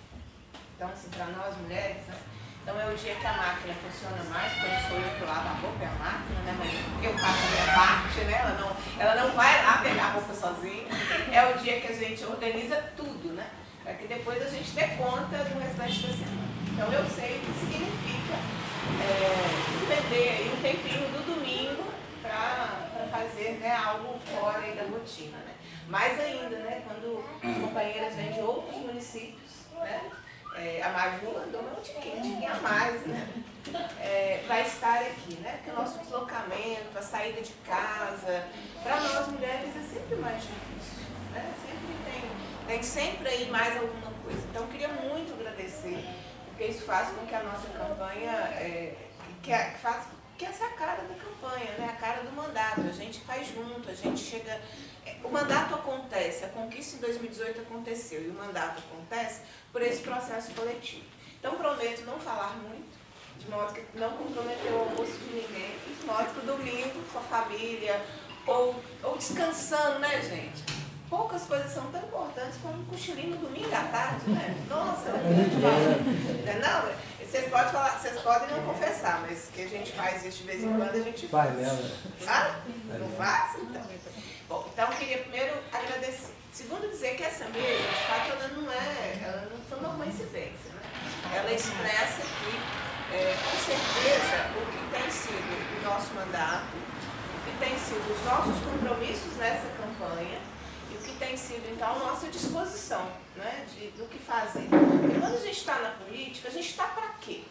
Então, 0.75 0.89
assim, 0.89 1.09
para 1.09 1.25
nós 1.25 1.57
mulheres, 1.57 2.07
né, 2.07 2.15
então 2.63 2.79
é 2.79 2.85
o 2.85 2.95
dia 2.95 3.13
que 3.15 3.27
a 3.27 3.33
máquina 3.33 3.73
funciona 3.73 4.23
mais, 4.29 4.53
porque 4.53 4.87
sou 4.87 4.97
eu 4.97 5.19
que 5.19 5.25
lavo 5.25 5.47
a 5.49 5.51
roupa, 5.59 5.83
é 5.83 5.87
a 5.87 5.91
máquina, 5.91 6.39
né? 6.45 6.55
Mas 6.57 7.03
eu 7.03 7.11
faço 7.19 7.43
a 7.43 7.51
minha 7.51 7.75
parte, 7.75 8.19
né? 8.21 8.39
Ela 8.39 8.53
não, 8.57 9.01
ela 9.01 9.15
não 9.21 9.35
vai 9.35 9.65
lá 9.65 9.77
pegar 9.83 10.03
a 10.05 10.11
roupa 10.11 10.33
sozinha. 10.33 10.87
É 11.29 11.45
o 11.53 11.57
dia 11.57 11.81
que 11.81 11.91
a 11.91 11.95
gente 11.95 12.23
organiza 12.23 12.81
tudo, 12.95 13.33
né? 13.33 13.47
Para 13.83 13.95
que 13.95 14.07
depois 14.07 14.41
a 14.41 14.49
gente 14.49 14.71
dê 14.71 14.87
conta 14.95 15.43
do 15.43 15.59
restante 15.59 16.07
da 16.07 16.13
semana. 16.13 16.47
Então 16.71 16.93
eu 16.93 17.05
sei 17.09 17.35
o 17.35 17.39
que 17.41 17.59
significa 17.59 18.39
é, 19.03 20.29
aí 20.31 20.51
um 20.57 20.61
tempinho 20.61 21.09
do 21.09 21.35
domingo 21.35 21.83
para 22.21 23.07
fazer 23.11 23.59
né, 23.59 23.75
algo 23.75 24.17
fora 24.19 24.59
aí 24.59 24.73
da 24.73 24.83
rotina, 24.83 25.37
né? 25.39 25.53
Mais 25.89 26.17
ainda, 26.17 26.59
né? 26.59 26.81
Quando 26.87 27.25
companheiras 27.59 28.15
vêm 28.15 28.31
de 28.31 28.39
outros 28.39 28.77
municípios, 28.77 29.51
né? 29.81 29.99
É, 30.55 30.81
a 30.83 30.89
Maju 30.89 31.37
andou 31.37 31.61
um 31.61 31.81
tiquinho, 31.81 32.51
a 32.51 32.55
mais, 32.55 33.05
né? 33.05 33.27
É, 33.99 34.43
vai 34.47 34.61
estar 34.61 34.99
aqui, 34.99 35.35
né? 35.35 35.57
Porque 35.57 35.71
o 35.71 35.75
nosso 35.75 35.99
deslocamento, 35.99 36.97
a 36.97 37.01
saída 37.01 37.41
de 37.41 37.53
casa, 37.65 38.45
para 38.83 38.99
nós 38.99 39.27
mulheres 39.29 39.75
é 39.75 39.93
sempre 39.93 40.15
mais 40.17 40.41
difícil, 40.41 41.03
né? 41.31 41.53
Sempre 41.65 42.11
tem, 42.11 42.67
tem 42.67 42.83
sempre 42.83 43.27
aí 43.29 43.49
mais 43.49 43.75
alguma 43.77 44.11
coisa. 44.23 44.41
Então, 44.49 44.67
queria 44.67 44.89
muito 44.89 45.33
agradecer, 45.33 46.05
porque 46.47 46.65
isso 46.65 46.83
faz 46.83 47.09
com 47.09 47.25
que 47.25 47.33
a 47.33 47.43
nossa 47.43 47.67
campanha, 47.69 48.31
é, 48.31 48.95
que, 49.41 49.51
que 49.51 49.77
faz 49.79 50.05
que 50.43 50.49
essa 50.49 50.65
é 50.65 50.67
a 50.67 50.71
cara 50.71 51.01
da 51.03 51.15
campanha, 51.15 51.71
né? 51.77 51.89
a 51.89 51.99
cara 51.99 52.23
do 52.23 52.35
mandato. 52.35 52.81
A 52.81 52.91
gente 52.91 53.21
faz 53.21 53.47
junto, 53.47 53.89
a 53.89 53.93
gente 53.93 54.19
chega. 54.19 54.59
É, 55.05 55.15
o 55.23 55.29
mandato 55.29 55.75
acontece, 55.75 56.43
a 56.43 56.49
conquista 56.49 56.97
em 56.97 56.99
2018 56.99 57.61
aconteceu 57.61 58.21
e 58.21 58.29
o 58.29 58.33
mandato 58.33 58.79
acontece 58.79 59.41
por 59.71 59.81
esse 59.81 60.01
processo 60.01 60.51
coletivo. 60.53 61.05
Então 61.39 61.55
prometo 61.55 62.05
não 62.05 62.19
falar 62.19 62.57
muito, 62.57 62.97
de 63.37 63.49
modo 63.49 63.73
que 63.73 63.97
não 63.97 64.11
comprometer 64.17 64.71
o 64.71 64.79
almoço 64.79 65.11
de 65.11 65.33
ninguém, 65.33 65.77
de 65.99 66.05
modo 66.05 66.33
que 66.33 66.39
o 66.39 66.43
domingo 66.43 67.03
com 67.11 67.19
a 67.19 67.21
família, 67.21 68.01
ou, 68.45 68.75
ou 69.03 69.17
descansando, 69.17 69.99
né, 69.99 70.21
gente? 70.21 70.63
Poucas 71.09 71.43
coisas 71.45 71.71
são 71.71 71.91
tão 71.91 72.01
importantes 72.01 72.57
como 72.61 72.81
um 72.81 72.85
cochilinho 72.85 73.35
no 73.35 73.47
domingo 73.47 73.73
à 73.73 73.83
tarde, 73.83 74.29
né? 74.29 74.55
Nossa, 74.69 75.09
é, 75.09 76.59
não, 76.59 77.12
vocês 77.33 77.49
podem, 77.49 77.71
falar, 77.71 77.99
vocês 77.99 78.21
podem 78.21 78.47
não 78.49 78.63
confessar, 78.63 79.21
mas 79.21 79.49
que 79.51 79.63
a 79.63 79.67
gente 79.67 79.91
faz 79.93 80.23
isso 80.23 80.43
de 80.43 80.43
vez 80.43 80.63
em 80.63 80.71
quando, 80.71 80.93
a 80.93 80.99
gente 80.99 81.27
faz. 81.27 81.51
Vai 81.51 81.63
nela. 81.63 81.91
Ah, 82.27 82.59
não 82.99 83.09
faz? 83.17 83.55
Então. 83.59 83.81
Bom, 84.47 84.69
então 84.71 84.91
eu 84.91 84.97
queria 84.99 85.17
primeiro 85.17 85.55
agradecer. 85.71 86.31
Segundo, 86.51 86.87
dizer 86.91 87.15
que 87.15 87.23
essa 87.23 87.45
mesa, 87.45 87.89
de 87.89 88.05
fato, 88.05 88.33
ela 88.33 88.47
não 88.49 88.71
é, 88.71 89.19
ela 89.23 89.49
não 89.49 89.59
foi 89.67 89.79
uma 89.79 89.95
coincidência, 89.95 90.69
né? 90.75 91.35
Ela 91.35 91.51
expressa 91.51 92.21
que, 92.21 93.15
é, 93.15 93.35
com 93.43 93.57
certeza, 93.65 94.51
o 94.53 95.03
que 95.03 95.11
sido 95.11 95.81
o 95.81 95.89
nosso 95.89 96.13
mandato, 96.13 96.77
o 96.77 97.49
que 97.49 97.57
tem 97.57 97.75
sido 97.79 98.13
os 98.13 98.25
nossos 98.25 98.63
compromissos 98.63 99.35
nessa 99.37 99.67
campanha 99.69 100.39
que 101.13 101.19
tem 101.19 101.37
sido, 101.37 101.71
então, 101.71 101.99
nossa 101.99 102.27
disposição 102.27 103.05
né, 103.35 103.65
de, 103.73 103.87
do 103.91 104.07
que 104.07 104.19
fazer. 104.19 104.67
Porque 104.69 105.19
quando 105.19 105.35
a 105.35 105.39
gente 105.39 105.57
está 105.57 105.79
na 105.79 105.91
política, 105.91 106.47
a 106.47 106.51
gente 106.51 106.69
está 106.69 106.87
para 106.87 107.09
quê? 107.21 107.43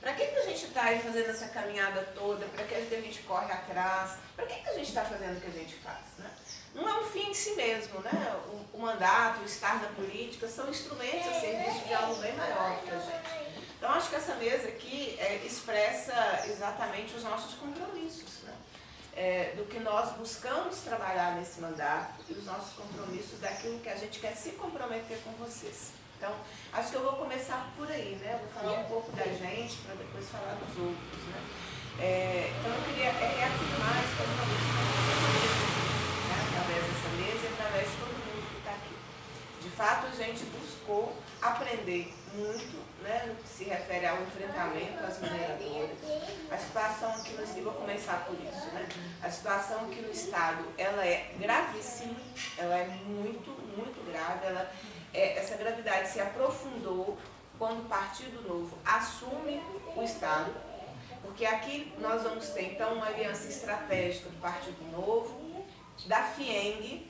Para 0.00 0.14
que, 0.14 0.26
que 0.26 0.38
a 0.38 0.46
gente 0.46 0.66
está 0.66 0.82
aí 0.84 1.00
fazendo 1.00 1.30
essa 1.30 1.48
caminhada 1.48 2.02
toda? 2.14 2.44
Para 2.46 2.64
que 2.64 2.74
a 2.74 3.00
gente 3.00 3.22
corre 3.22 3.52
atrás? 3.52 4.18
Para 4.34 4.46
que, 4.46 4.60
que 4.60 4.68
a 4.68 4.74
gente 4.74 4.88
está 4.88 5.04
fazendo 5.04 5.38
o 5.38 5.40
que 5.40 5.46
a 5.46 5.62
gente 5.62 5.74
faz? 5.76 6.04
Né? 6.18 6.30
Não 6.74 6.88
é 6.88 7.00
um 7.00 7.04
fim 7.04 7.30
em 7.30 7.34
si 7.34 7.52
mesmo, 7.52 8.00
né? 8.00 8.36
O, 8.48 8.78
o 8.78 8.80
mandato, 8.80 9.42
o 9.42 9.44
estar 9.44 9.80
na 9.80 9.88
política 9.88 10.48
são 10.48 10.68
instrumentos 10.68 11.28
a 11.28 11.40
serviço 11.40 11.86
de 11.86 11.94
algo 11.94 12.16
bem 12.16 12.34
maior 12.34 12.80
que 12.82 12.90
a 12.90 12.98
gente. 12.98 13.62
Então, 13.78 13.90
acho 13.90 14.10
que 14.10 14.16
essa 14.16 14.34
mesa 14.36 14.68
aqui 14.68 15.16
é, 15.18 15.36
expressa 15.44 16.42
exatamente 16.46 17.14
os 17.14 17.22
nossos 17.22 17.54
compromissos? 17.54 18.41
É, 19.14 19.52
do 19.56 19.64
que 19.66 19.78
nós 19.78 20.16
buscamos 20.16 20.78
trabalhar 20.80 21.36
nesse 21.36 21.60
mandato 21.60 22.14
e 22.30 22.32
os 22.32 22.46
nossos 22.46 22.72
compromissos 22.72 23.38
daquilo 23.40 23.78
que 23.80 23.88
a 23.90 23.94
gente 23.94 24.18
quer 24.18 24.34
se 24.34 24.52
comprometer 24.52 25.18
com 25.22 25.32
vocês. 25.32 25.92
Então, 26.16 26.32
acho 26.72 26.90
que 26.90 26.96
eu 26.96 27.02
vou 27.02 27.14
começar 27.14 27.72
por 27.76 27.90
aí, 27.90 28.16
né? 28.22 28.40
vou 28.40 28.48
falar 28.62 28.78
um 28.78 28.84
pouco 28.84 29.12
da 29.12 29.24
gente 29.24 29.76
para 29.84 29.96
depois 29.96 30.28
falar 30.30 30.54
dos 30.54 30.78
outros, 30.78 31.22
né? 31.26 31.42
É, 31.98 32.52
então, 32.58 32.72
eu 32.72 32.82
queria 32.84 33.10
é, 33.10 33.36
reafirmar 33.36 34.00
esse 34.00 34.16
compromisso 34.16 34.72
né? 36.28 36.36
através 36.48 36.84
dessa 36.86 37.08
mesa 37.20 37.44
e 37.44 37.52
através 37.52 37.90
de 37.90 37.96
todo 37.96 38.12
mundo 38.16 38.48
que 38.48 38.58
está 38.58 38.70
aqui. 38.70 38.96
De 39.60 39.70
fato, 39.70 40.06
a 40.06 40.24
gente 40.24 40.44
buscou 40.44 41.16
aprender 41.42 42.14
muito 42.34 43.02
né, 43.02 43.34
se 43.44 43.64
refere 43.64 44.06
ao 44.06 44.22
enfrentamento 44.22 45.04
às 45.04 45.18
mineradoras. 45.20 45.98
A 46.50 46.56
situação 46.56 47.10
aqui 47.10 47.32
no 47.32 47.64
vou 47.64 47.72
começar 47.74 48.24
por 48.24 48.34
isso, 48.34 48.66
né? 48.72 48.88
A 49.22 49.30
situação 49.30 49.84
aqui 49.86 50.00
no 50.00 50.10
Estado, 50.10 50.64
ela 50.78 51.04
é 51.06 51.32
gravíssima, 51.38 52.16
ela 52.56 52.76
é 52.76 52.86
muito, 53.06 53.50
muito 53.76 54.04
grave, 54.10 54.46
ela 54.46 54.70
é, 55.14 55.38
essa 55.38 55.56
gravidade 55.56 56.08
se 56.08 56.20
aprofundou 56.20 57.18
quando 57.58 57.82
o 57.82 57.88
Partido 57.88 58.42
Novo 58.48 58.76
assume 58.84 59.62
o 59.94 60.02
Estado, 60.02 60.52
porque 61.22 61.44
aqui 61.44 61.92
nós 61.98 62.22
vamos 62.22 62.48
ter 62.48 62.72
então 62.72 62.94
uma 62.94 63.06
aliança 63.06 63.46
estratégica 63.48 64.28
do 64.28 64.40
Partido 64.40 64.82
Novo, 64.90 65.64
da 66.06 66.22
FIENG 66.22 67.08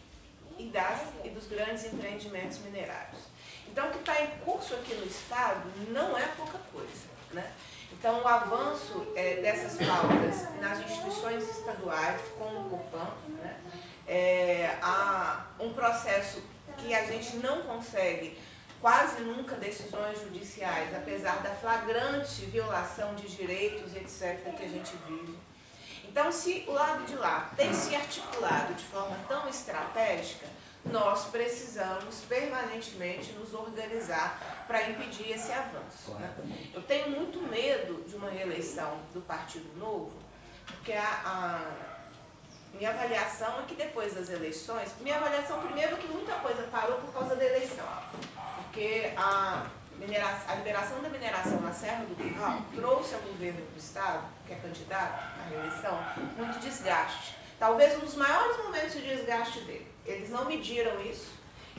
e, 0.58 0.64
das, 0.68 1.00
e 1.24 1.30
dos 1.30 1.46
grandes 1.46 1.86
empreendimentos 1.86 2.58
minerários. 2.58 3.31
Então, 3.72 3.88
o 3.88 3.90
que 3.90 4.00
está 4.00 4.22
em 4.22 4.26
curso 4.44 4.74
aqui 4.74 4.94
no 4.94 5.06
Estado 5.06 5.62
não 5.88 6.16
é 6.16 6.26
pouca 6.36 6.58
coisa. 6.70 7.08
Né? 7.32 7.50
Então, 7.90 8.20
o 8.20 8.28
avanço 8.28 9.06
é, 9.16 9.36
dessas 9.36 9.78
pautas 9.78 10.46
nas 10.60 10.78
instituições 10.80 11.48
estaduais, 11.48 12.20
como 12.38 12.66
o 12.66 12.68
COPAN, 12.68 13.08
né? 13.42 13.56
é, 14.06 14.76
há 14.82 15.46
um 15.58 15.72
processo 15.72 16.42
que 16.76 16.94
a 16.94 17.06
gente 17.06 17.36
não 17.36 17.62
consegue 17.62 18.38
quase 18.78 19.22
nunca 19.22 19.56
decisões 19.56 20.20
judiciais, 20.20 20.94
apesar 20.94 21.42
da 21.42 21.54
flagrante 21.54 22.44
violação 22.44 23.14
de 23.14 23.26
direitos, 23.26 23.96
etc., 23.96 24.54
que 24.54 24.64
a 24.64 24.68
gente 24.68 24.92
vive. 25.08 25.38
Então, 26.04 26.30
se 26.30 26.62
o 26.68 26.72
lado 26.72 27.06
de 27.06 27.14
lá 27.14 27.50
tem 27.56 27.72
se 27.72 27.94
articulado 27.94 28.74
de 28.74 28.84
forma 28.84 29.16
tão 29.26 29.48
estratégica, 29.48 30.46
nós 30.84 31.26
precisamos 31.26 32.22
permanentemente 32.28 33.32
nos 33.32 33.54
organizar 33.54 34.64
para 34.66 34.90
impedir 34.90 35.30
esse 35.30 35.52
avanço. 35.52 36.12
Né? 36.18 36.34
Eu 36.74 36.82
tenho 36.82 37.10
muito 37.10 37.40
medo 37.40 38.02
de 38.08 38.16
uma 38.16 38.28
reeleição 38.28 38.98
do 39.12 39.20
Partido 39.20 39.68
Novo, 39.78 40.12
porque 40.66 40.92
a, 40.92 41.20
a 41.24 41.92
minha 42.74 42.90
avaliação 42.90 43.60
é 43.60 43.62
que 43.62 43.74
depois 43.74 44.14
das 44.14 44.28
eleições, 44.28 44.90
minha 45.00 45.16
avaliação 45.16 45.60
primeiro 45.60 45.94
é 45.94 45.98
que 45.98 46.08
muita 46.08 46.34
coisa 46.36 46.62
parou 46.64 46.98
por 46.98 47.12
causa 47.12 47.36
da 47.36 47.44
eleição. 47.44 47.86
Porque 48.56 49.12
a, 49.16 49.66
a 50.48 50.54
liberação 50.54 51.00
da 51.00 51.08
mineração 51.08 51.60
na 51.60 51.72
Serra 51.72 52.04
do 52.04 52.16
Curral 52.16 52.62
trouxe 52.74 53.14
ao 53.14 53.20
governo 53.20 53.60
do 53.60 53.78
Estado, 53.78 54.24
que 54.46 54.52
é 54.52 54.56
candidato 54.56 55.22
à 55.38 55.48
reeleição, 55.48 55.98
muito 56.36 56.58
desgaste. 56.58 57.36
Talvez 57.58 57.96
um 57.98 58.00
dos 58.00 58.16
maiores 58.16 58.56
momentos 58.56 58.94
de 58.94 59.02
desgaste 59.02 59.60
dele. 59.60 59.91
Eles 60.04 60.30
não 60.30 60.44
mediram 60.44 61.00
isso 61.02 61.32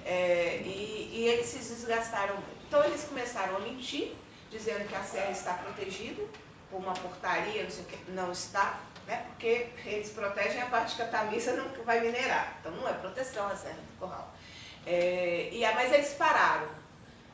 é, 0.06 0.62
e, 0.64 1.10
e 1.14 1.28
eles 1.28 1.46
se 1.46 1.58
desgastaram 1.58 2.36
muito. 2.36 2.66
Então 2.68 2.84
eles 2.84 3.04
começaram 3.04 3.58
a 3.58 3.60
mentir, 3.60 4.14
dizendo 4.50 4.88
que 4.88 4.96
a 4.96 5.04
Serra 5.04 5.32
está 5.32 5.54
protegida 5.54 6.24
por 6.70 6.78
uma 6.78 6.94
portaria, 6.94 7.64
não 7.64 7.70
sei 7.70 7.84
o 7.84 7.88
que, 7.88 8.12
não 8.12 8.32
está 8.32 8.80
né? 9.08 9.26
porque 9.28 9.70
eles 9.86 10.10
protegem 10.12 10.62
a 10.62 10.68
parte 10.68 10.96
que 10.96 11.02
a 11.02 11.08
Tamisa 11.08 11.54
não 11.54 11.70
vai 11.84 12.00
minerar. 12.02 12.58
Então 12.60 12.72
não 12.72 12.88
é 12.88 12.94
proteção 12.94 13.48
a 13.48 13.56
Serra 13.56 13.76
do 13.76 14.00
Corral. 14.00 14.34
É, 14.86 15.50
e, 15.52 15.62
mas 15.74 15.92
eles 15.92 16.14
pararam. 16.14 16.68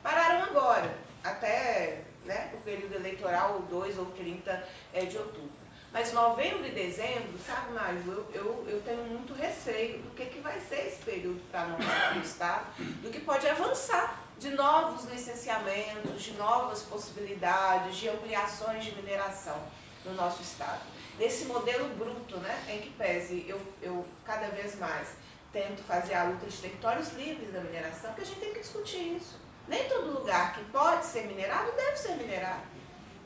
Pararam 0.02 0.44
agora, 0.44 0.94
até 1.22 2.02
né, 2.24 2.50
o 2.54 2.58
período 2.58 2.94
eleitoral 2.94 3.60
2 3.62 3.98
ou 3.98 4.06
30 4.06 4.68
é, 4.92 5.04
de 5.04 5.18
outubro. 5.18 5.59
Mas 5.92 6.12
novembro 6.12 6.66
e 6.66 6.70
dezembro, 6.70 7.36
sabe, 7.44 7.72
Mário, 7.72 8.02
eu, 8.06 8.30
eu, 8.32 8.66
eu 8.68 8.82
tenho 8.82 9.04
muito 9.04 9.34
receio 9.34 9.98
do 10.02 10.10
que, 10.14 10.26
que 10.26 10.38
vai 10.40 10.60
ser 10.60 10.86
esse 10.86 11.02
período 11.02 11.40
para 11.50 11.66
nós 11.66 11.80
no 12.14 12.22
Estado, 12.22 12.66
do 12.78 13.10
que 13.10 13.20
pode 13.20 13.48
avançar 13.48 14.22
de 14.38 14.50
novos 14.50 15.10
licenciamentos, 15.10 16.22
de 16.22 16.32
novas 16.34 16.82
possibilidades, 16.82 17.96
de 17.96 18.08
ampliações 18.08 18.84
de 18.84 18.94
mineração 18.94 19.60
no 20.04 20.14
nosso 20.14 20.42
Estado 20.42 20.80
desse 21.20 21.44
modelo 21.44 21.86
bruto, 21.96 22.38
né, 22.38 22.64
em 22.66 22.80
que 22.80 22.90
pese 22.90 23.44
eu, 23.46 23.60
eu 23.82 24.06
cada 24.24 24.48
vez 24.48 24.78
mais 24.78 25.08
tento 25.52 25.82
fazer 25.82 26.14
a 26.14 26.24
luta 26.24 26.46
de 26.46 26.56
territórios 26.56 27.12
livres 27.12 27.52
da 27.52 27.60
mineração, 27.60 28.14
que 28.14 28.22
a 28.22 28.24
gente 28.24 28.40
tem 28.40 28.54
que 28.54 28.60
discutir 28.60 29.16
isso. 29.16 29.38
Nem 29.68 29.86
todo 29.86 30.12
lugar 30.12 30.54
que 30.54 30.64
pode 30.70 31.04
ser 31.04 31.26
minerado 31.26 31.70
deve 31.72 31.96
ser 31.96 32.16
minerado. 32.16 32.62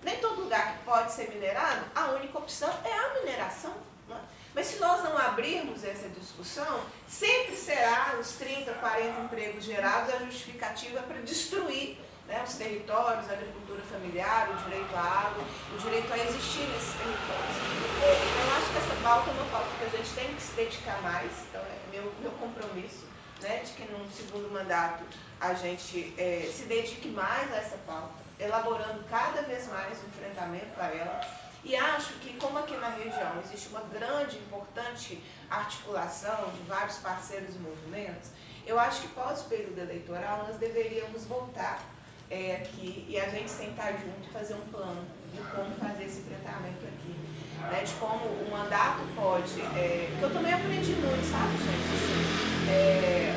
Nem 0.04 0.18
todo 0.18 0.42
lugar 0.42 0.76
que 0.76 0.84
pode 0.84 1.12
ser 1.12 1.30
minerado, 1.30 1.86
a 1.94 2.08
única 2.10 2.38
opção 2.38 2.68
é 2.84 2.92
a 2.92 3.14
mineração. 3.14 3.74
Né? 4.06 4.20
Mas 4.54 4.66
se 4.66 4.78
nós 4.78 5.02
não 5.02 5.16
abrirmos 5.18 5.82
essa 5.82 6.08
discussão, 6.10 6.84
sempre 7.08 7.56
será 7.56 8.14
os 8.20 8.32
30, 8.32 8.72
40 8.74 9.20
empregos 9.22 9.64
gerados 9.64 10.14
a 10.14 10.18
justificativa 10.18 11.02
para 11.02 11.20
destruir 11.22 11.98
né, 12.28 12.42
os 12.46 12.54
territórios, 12.54 13.28
a 13.30 13.32
agricultura 13.32 13.82
familiar, 13.82 14.50
o 14.50 14.64
direito 14.64 14.94
à 14.94 15.00
água, 15.00 15.44
o 15.74 15.78
direito 15.78 16.12
a 16.12 16.18
existir 16.18 16.66
nesses 16.68 16.94
territórios. 16.94 17.56
Então, 17.96 18.46
eu 18.46 18.56
acho 18.56 18.72
que 18.72 18.78
essa 18.78 19.02
pauta 19.02 19.30
é 19.30 19.32
uma 19.34 19.50
pauta 19.50 19.68
que 19.78 19.84
a 19.84 19.98
gente 19.98 20.14
tem 20.14 20.34
que 20.34 20.42
se 20.42 20.52
dedicar 20.52 21.02
mais, 21.02 21.30
então 21.48 21.60
é 21.60 21.96
meu, 21.96 22.12
meu 22.20 22.30
compromisso, 22.32 23.06
né, 23.40 23.62
de 23.64 23.72
que 23.72 23.90
num 23.92 24.08
segundo 24.10 24.50
mandato 24.52 25.04
a 25.40 25.52
gente 25.54 26.14
é, 26.16 26.50
se 26.52 26.64
dedique 26.64 27.08
mais 27.08 27.52
a 27.52 27.56
essa 27.56 27.76
pauta, 27.86 28.23
elaborando 28.38 29.04
cada 29.10 29.42
vez 29.42 29.68
mais 29.68 29.98
o 30.02 30.06
enfrentamento 30.06 30.80
a 30.80 30.86
ela. 30.86 31.20
E 31.64 31.74
acho 31.74 32.12
que, 32.14 32.34
como 32.34 32.58
aqui 32.58 32.76
na 32.76 32.90
região 32.90 33.40
existe 33.42 33.68
uma 33.68 33.80
grande, 33.80 34.36
importante 34.36 35.22
articulação 35.48 36.50
de 36.54 36.68
vários 36.68 36.98
parceiros 36.98 37.54
e 37.54 37.58
movimentos, 37.58 38.30
eu 38.66 38.78
acho 38.78 39.02
que 39.02 39.08
pós 39.08 39.42
período 39.42 39.78
eleitoral 39.78 40.44
nós 40.46 40.56
deveríamos 40.56 41.24
voltar 41.24 41.82
é, 42.30 42.56
aqui 42.56 43.06
e 43.08 43.18
a 43.18 43.28
gente 43.28 43.50
sentar 43.50 43.92
junto 43.92 44.28
e 44.28 44.32
fazer 44.32 44.54
um 44.54 44.66
plano 44.70 45.04
de 45.32 45.40
como 45.54 45.74
fazer 45.76 46.04
esse 46.04 46.20
enfrentamento 46.20 46.84
aqui. 46.86 47.14
Né, 47.60 47.82
de 47.82 47.94
como 47.94 48.26
o 48.26 48.48
mandato 48.50 49.00
pode. 49.16 49.60
É, 49.74 50.08
porque 50.10 50.24
eu 50.24 50.32
também 50.34 50.52
aprendi 50.52 50.92
muito, 50.92 51.24
sabe, 51.30 51.56
gente? 51.56 51.88
Assim, 51.94 52.70
é, 52.70 53.34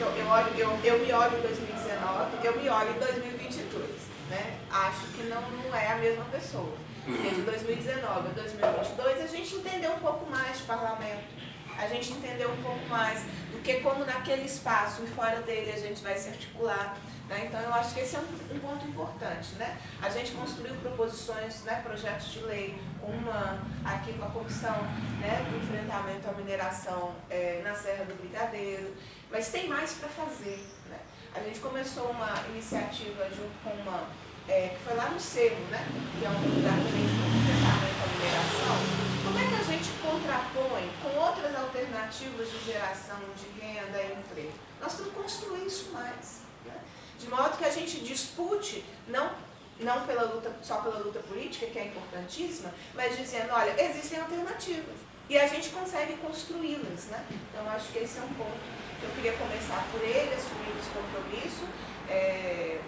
eu, 0.00 0.08
eu, 0.16 0.26
olho, 0.26 0.48
eu, 0.58 0.80
eu 0.82 0.98
me 0.98 1.12
olho 1.12 1.38
em 1.38 1.42
2019, 1.42 2.46
eu 2.46 2.56
me 2.60 2.68
olho 2.68 2.90
em 2.90 2.98
2022. 2.98 3.41
Né? 4.32 4.58
Acho 4.70 5.06
que 5.08 5.24
não, 5.24 5.42
não 5.42 5.76
é 5.76 5.92
a 5.92 5.96
mesma 5.96 6.24
pessoa. 6.24 6.74
De 7.04 7.42
2019 7.42 8.28
a 8.28 8.32
2022 8.32 9.20
a 9.20 9.26
gente 9.26 9.54
entendeu 9.56 9.92
um 9.92 9.98
pouco 9.98 10.24
mais 10.30 10.56
de 10.56 10.62
parlamento, 10.62 11.24
a 11.76 11.86
gente 11.86 12.12
entendeu 12.12 12.50
um 12.50 12.62
pouco 12.62 12.86
mais 12.86 13.22
do 13.50 13.60
que 13.62 13.80
como 13.80 14.06
naquele 14.06 14.44
espaço 14.44 15.02
e 15.02 15.06
fora 15.08 15.42
dele 15.42 15.72
a 15.72 15.78
gente 15.78 16.02
vai 16.02 16.16
se 16.16 16.30
articular. 16.30 16.96
Né? 17.28 17.46
Então, 17.46 17.60
eu 17.60 17.74
acho 17.74 17.92
que 17.92 18.00
esse 18.00 18.16
é 18.16 18.20
um, 18.20 18.56
um, 18.56 18.58
ponto 18.60 18.86
importante. 18.86 19.54
Né? 19.56 19.78
A 20.00 20.08
gente 20.08 20.32
construiu 20.32 20.74
proposições, 20.76 21.62
né, 21.64 21.80
projetos 21.82 22.32
de 22.32 22.40
lei, 22.40 22.78
uma 23.02 23.62
aqui 23.84 24.14
com 24.14 24.24
a 24.24 24.30
comissão 24.30 24.82
né, 25.20 25.46
do 25.50 25.58
enfrentamento 25.58 26.28
à 26.28 26.32
mineração 26.32 27.14
é, 27.28 27.60
na 27.62 27.74
Serra 27.74 28.04
do 28.04 28.14
Brigadeiro, 28.14 28.94
mas 29.30 29.48
tem 29.50 29.68
mais 29.68 29.92
para 29.92 30.08
fazer. 30.08 30.64
A 31.34 31.40
gente 31.40 31.60
começou 31.60 32.10
uma 32.10 32.34
iniciativa 32.50 33.28
junto 33.30 33.52
com 33.64 33.70
uma, 33.82 34.06
é, 34.48 34.68
que 34.68 34.84
foi 34.84 34.94
lá 34.94 35.08
no 35.08 35.20
Cerro, 35.20 35.64
né, 35.70 35.86
que 36.18 36.24
é 36.24 36.28
um 36.28 36.56
lugar 36.56 36.76
também 36.76 37.06
de 37.06 37.14
enfrentamento 37.14 38.02
à 38.02 38.06
mineração. 38.12 38.76
Como 39.24 39.38
é 39.38 39.46
que 39.48 39.54
a 39.54 39.64
gente 39.64 39.90
contrapõe 40.02 40.90
com 41.02 41.18
outras 41.18 41.56
alternativas 41.56 42.50
de 42.50 42.64
geração 42.64 43.18
de 43.36 43.60
renda 43.60 44.02
e 44.02 44.12
emprego? 44.12 44.52
Nós 44.80 44.94
temos 44.94 45.12
que 45.12 45.18
construir 45.18 45.66
isso 45.66 45.90
mais. 45.92 46.42
Né? 46.66 46.78
de 47.22 47.28
modo 47.28 47.56
que 47.56 47.64
a 47.64 47.70
gente 47.70 48.00
dispute 48.00 48.84
não 49.06 49.30
não 49.80 50.06
pela 50.06 50.22
luta, 50.22 50.54
só 50.62 50.76
pela 50.76 50.98
luta 50.98 51.18
política, 51.20 51.66
que 51.66 51.78
é 51.78 51.86
importantíssima, 51.86 52.72
mas 52.94 53.16
dizendo, 53.16 53.52
olha, 53.52 53.74
existem 53.82 54.20
alternativas. 54.20 54.94
E 55.28 55.36
a 55.36 55.46
gente 55.48 55.70
consegue 55.70 56.18
construí-las, 56.18 57.06
né? 57.06 57.24
Então, 57.30 57.68
acho 57.68 57.88
que 57.88 57.98
esse 57.98 58.18
é 58.18 58.22
um 58.22 58.34
ponto 58.34 58.52
que 58.52 58.91
eu 59.02 59.10
queria 59.14 59.32
começar 59.32 59.86
por 59.90 60.00
ele, 60.02 60.34
assumir 60.34 60.72
esse 60.78 60.90
compromisso, 60.90 61.68
é, 62.08 62.80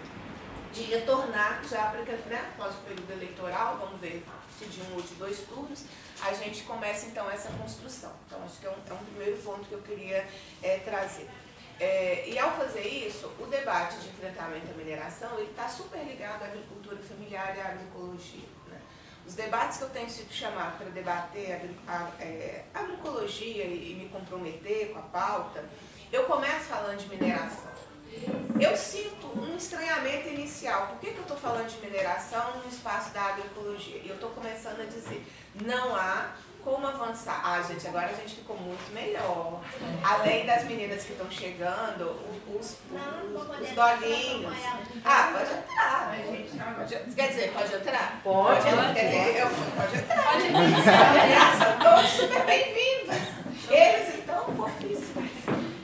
de 0.71 0.83
retornar 0.83 1.61
já 1.69 1.85
para 1.85 2.01
né, 2.01 2.51
após 2.53 2.75
o 2.75 2.79
período 2.79 3.11
eleitoral, 3.11 3.77
vamos 3.77 3.99
ver 3.99 4.25
se 4.57 4.65
de 4.65 4.81
um 4.81 4.95
ou 4.95 5.01
de 5.01 5.13
dois 5.15 5.39
turnos, 5.39 5.85
a 6.21 6.33
gente 6.33 6.63
começa 6.63 7.07
então 7.07 7.29
essa 7.29 7.49
construção. 7.53 8.11
Então, 8.27 8.43
acho 8.43 8.59
que 8.59 8.65
é 8.65 8.69
um, 8.69 8.73
é 8.89 8.93
um 8.93 9.05
primeiro 9.05 9.37
ponto 9.41 9.65
que 9.67 9.73
eu 9.73 9.81
queria 9.81 10.27
é, 10.63 10.77
trazer. 10.79 11.29
É, 11.79 12.29
e 12.29 12.39
ao 12.39 12.55
fazer 12.55 12.87
isso, 12.87 13.29
o 13.37 13.45
debate 13.47 13.97
de 13.97 14.07
enfrentamento 14.07 14.71
à 14.71 14.73
mineração 14.73 15.37
ele 15.37 15.49
está 15.49 15.67
super 15.67 16.01
ligado 16.03 16.43
à 16.43 16.45
agricultura 16.45 16.97
familiar 16.97 17.55
e 17.57 17.59
à 17.59 17.67
agroecologia. 17.67 18.47
Né? 18.69 18.79
Os 19.27 19.35
debates 19.35 19.77
que 19.77 19.83
eu 19.83 19.89
tenho 19.89 20.09
sido 20.09 20.31
chamado 20.31 20.77
para 20.77 20.89
debater 20.89 21.75
a, 21.85 21.93
a, 21.93 22.23
é, 22.23 22.63
agroecologia 22.73 23.65
e, 23.65 23.91
e 23.91 23.95
me 23.95 24.09
comprometer 24.09 24.93
com 24.93 24.99
a 24.99 25.03
pauta, 25.03 25.65
eu 26.15 26.23
começo 26.23 26.65
falando 26.65 26.97
de 26.97 27.09
mineração. 27.09 27.65
Eu 28.59 28.75
sinto 28.77 29.27
um 29.37 29.57
estranhamento 29.57 30.29
inicial. 30.29 30.87
Por 30.87 30.99
que, 30.99 31.11
que 31.11 31.17
eu 31.17 31.23
estou 31.23 31.37
falando 31.37 31.67
de 31.67 31.85
mineração 31.85 32.57
no 32.63 32.69
espaço 32.69 33.13
da 33.13 33.21
agroecologia? 33.21 33.97
E 33.97 34.07
eu 34.07 34.15
estou 34.15 34.29
começando 34.29 34.79
a 34.81 34.85
dizer, 34.85 35.25
não 35.61 35.93
há 35.93 36.31
como 36.63 36.87
avançar. 36.87 37.41
Ah, 37.43 37.61
gente, 37.61 37.85
agora 37.87 38.07
a 38.07 38.13
gente 38.13 38.35
ficou 38.35 38.57
muito 38.57 38.91
melhor. 38.93 39.61
Além 40.03 40.45
das 40.45 40.63
meninas 40.63 41.03
que 41.03 41.11
estão 41.11 41.29
chegando, 41.29 42.17
os, 42.47 42.55
os, 42.55 43.61
os 43.61 43.69
dolinhos. 43.71 44.55
Ah, 45.03 45.33
pode 45.33 45.51
entrar. 45.51 46.75
Pode, 46.75 47.13
quer 47.13 47.27
dizer, 47.27 47.51
pode 47.51 47.75
entrar? 47.75 48.21
Pode. 48.23 48.63
pode 48.63 48.93
quer 48.93 49.05
dizer, 49.05 49.41
eu, 49.41 49.47
pode 49.75 49.97
entrar. 49.97 50.23
Pode 50.23 51.83
todos 51.83 52.09
super 52.11 52.45
bem-vindos. 52.45 53.15
Eles, 53.69 54.15
então, 54.15 54.45
fofíssimos. 54.55 55.25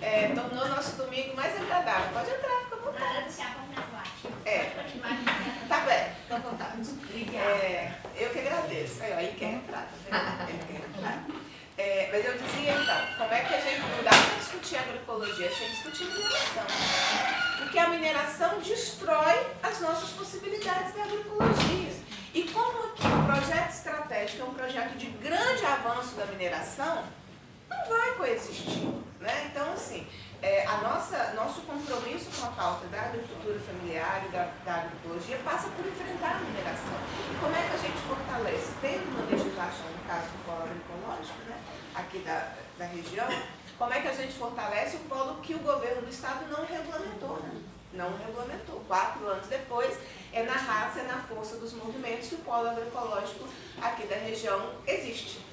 É, 0.02 0.28
tornou 0.30 0.68
nosso 0.68 0.98
domingo 0.98 1.36
mais 1.36 1.56
agradável. 1.56 2.10
Pode 2.12 2.32
entrar, 2.32 2.60
fica 2.64 2.76
à 2.76 2.80
vontade. 2.80 3.52
É. 4.46 4.72
Tá 5.70 5.80
bem, 5.82 6.06
fica 6.24 6.36
à 6.36 6.40
vontade. 6.40 6.82
É, 7.36 7.92
eu 8.18 8.30
que 8.30 8.40
agradeço. 8.72 9.04
Aí, 9.04 9.26
ele 9.26 9.38
quer 9.38 9.54
entrar, 9.54 9.92
tá 10.10 10.48
Ele 10.48 10.60
quer 10.66 10.90
entrar. 10.90 11.26
É, 11.78 12.10
mas 12.12 12.26
eu 12.26 12.38
dizia 12.38 12.74
então, 12.74 13.18
como 13.18 13.34
é 13.34 13.44
que 13.44 13.54
a 13.54 13.60
gente 13.60 13.80
não 13.80 14.04
dá 14.04 14.10
para 14.12 14.38
discutir 14.38 14.78
agroecologia 14.78 15.52
sem 15.52 15.70
discutir 15.70 16.06
mineração? 16.06 16.64
Porque 17.58 17.80
a 17.80 17.90
mineração 17.90 18.60
destrói 18.60 19.48
as 19.64 19.80
nossas 19.80 20.10
possibilidades 20.12 20.94
da 20.94 21.04
agroecologia. 21.04 21.92
E 22.34 22.44
como 22.44 22.86
aqui 22.86 23.08
o 23.08 23.26
projeto 23.26 23.72
estratégico 23.72 24.42
é 24.42 24.46
um 24.46 24.54
projeto 24.54 24.98
de 24.98 25.08
grande 25.08 25.66
avanço 25.66 26.16
da 26.16 26.26
mineração, 26.28 27.04
não 27.70 27.90
vai 27.90 28.14
coexistir. 28.14 28.88
Né? 29.20 29.50
Então, 29.52 29.74
assim, 29.74 30.08
é, 30.42 30.66
a 30.66 30.78
nossa, 30.78 31.34
nosso 31.36 31.62
compromisso 31.62 32.30
com 32.36 32.48
a 32.48 32.50
pauta 32.50 32.88
da 32.88 33.02
agricultura 33.02 33.60
familiar 33.60 34.24
e 34.26 34.32
da, 34.32 34.50
da 34.66 34.74
agroecologia 34.82 35.38
passa 35.46 35.70
por 35.70 35.86
enfrentar 35.86 36.38
a 36.38 36.40
mineração. 36.40 36.98
E 37.30 37.40
como 37.40 37.56
é 37.56 37.62
que 37.62 37.76
a 37.76 37.78
gente 37.78 37.98
fortalece? 38.08 38.72
Tendo 38.82 39.08
uma 39.10 39.30
legislação, 39.30 39.86
no 39.86 40.04
caso 40.08 40.26
do 40.26 40.46
polo 40.46 40.64
agroecológico, 40.64 41.40
né, 41.48 41.58
aqui 41.94 42.20
da, 42.20 42.54
da 42.80 42.86
região, 42.86 43.28
como 43.78 43.94
é 43.94 44.02
que 44.02 44.08
a 44.08 44.14
gente 44.14 44.34
fortalece 44.34 44.98
o 44.98 45.00
polo 45.02 45.42
que 45.42 45.54
o 45.54 45.60
governo 45.60 46.02
do 46.02 46.10
estado 46.10 46.50
não 46.50 46.66
regulamentou, 46.66 47.40
né? 47.44 47.62
Não 47.94 48.18
regulamentou. 48.18 48.82
Quatro 48.88 49.28
anos 49.28 49.48
depois, 49.48 49.98
é 50.34 50.44
na 50.44 50.54
raça, 50.54 51.02
é 51.02 51.04
na 51.04 51.18
força 51.18 51.58
dos 51.58 51.74
movimentos 51.74 52.30
que 52.30 52.36
o 52.36 52.40
polo 52.40 52.70
agroecológico 52.70 53.48
aqui 53.82 54.08
da 54.08 54.16
região 54.16 54.72
existe 54.88 55.51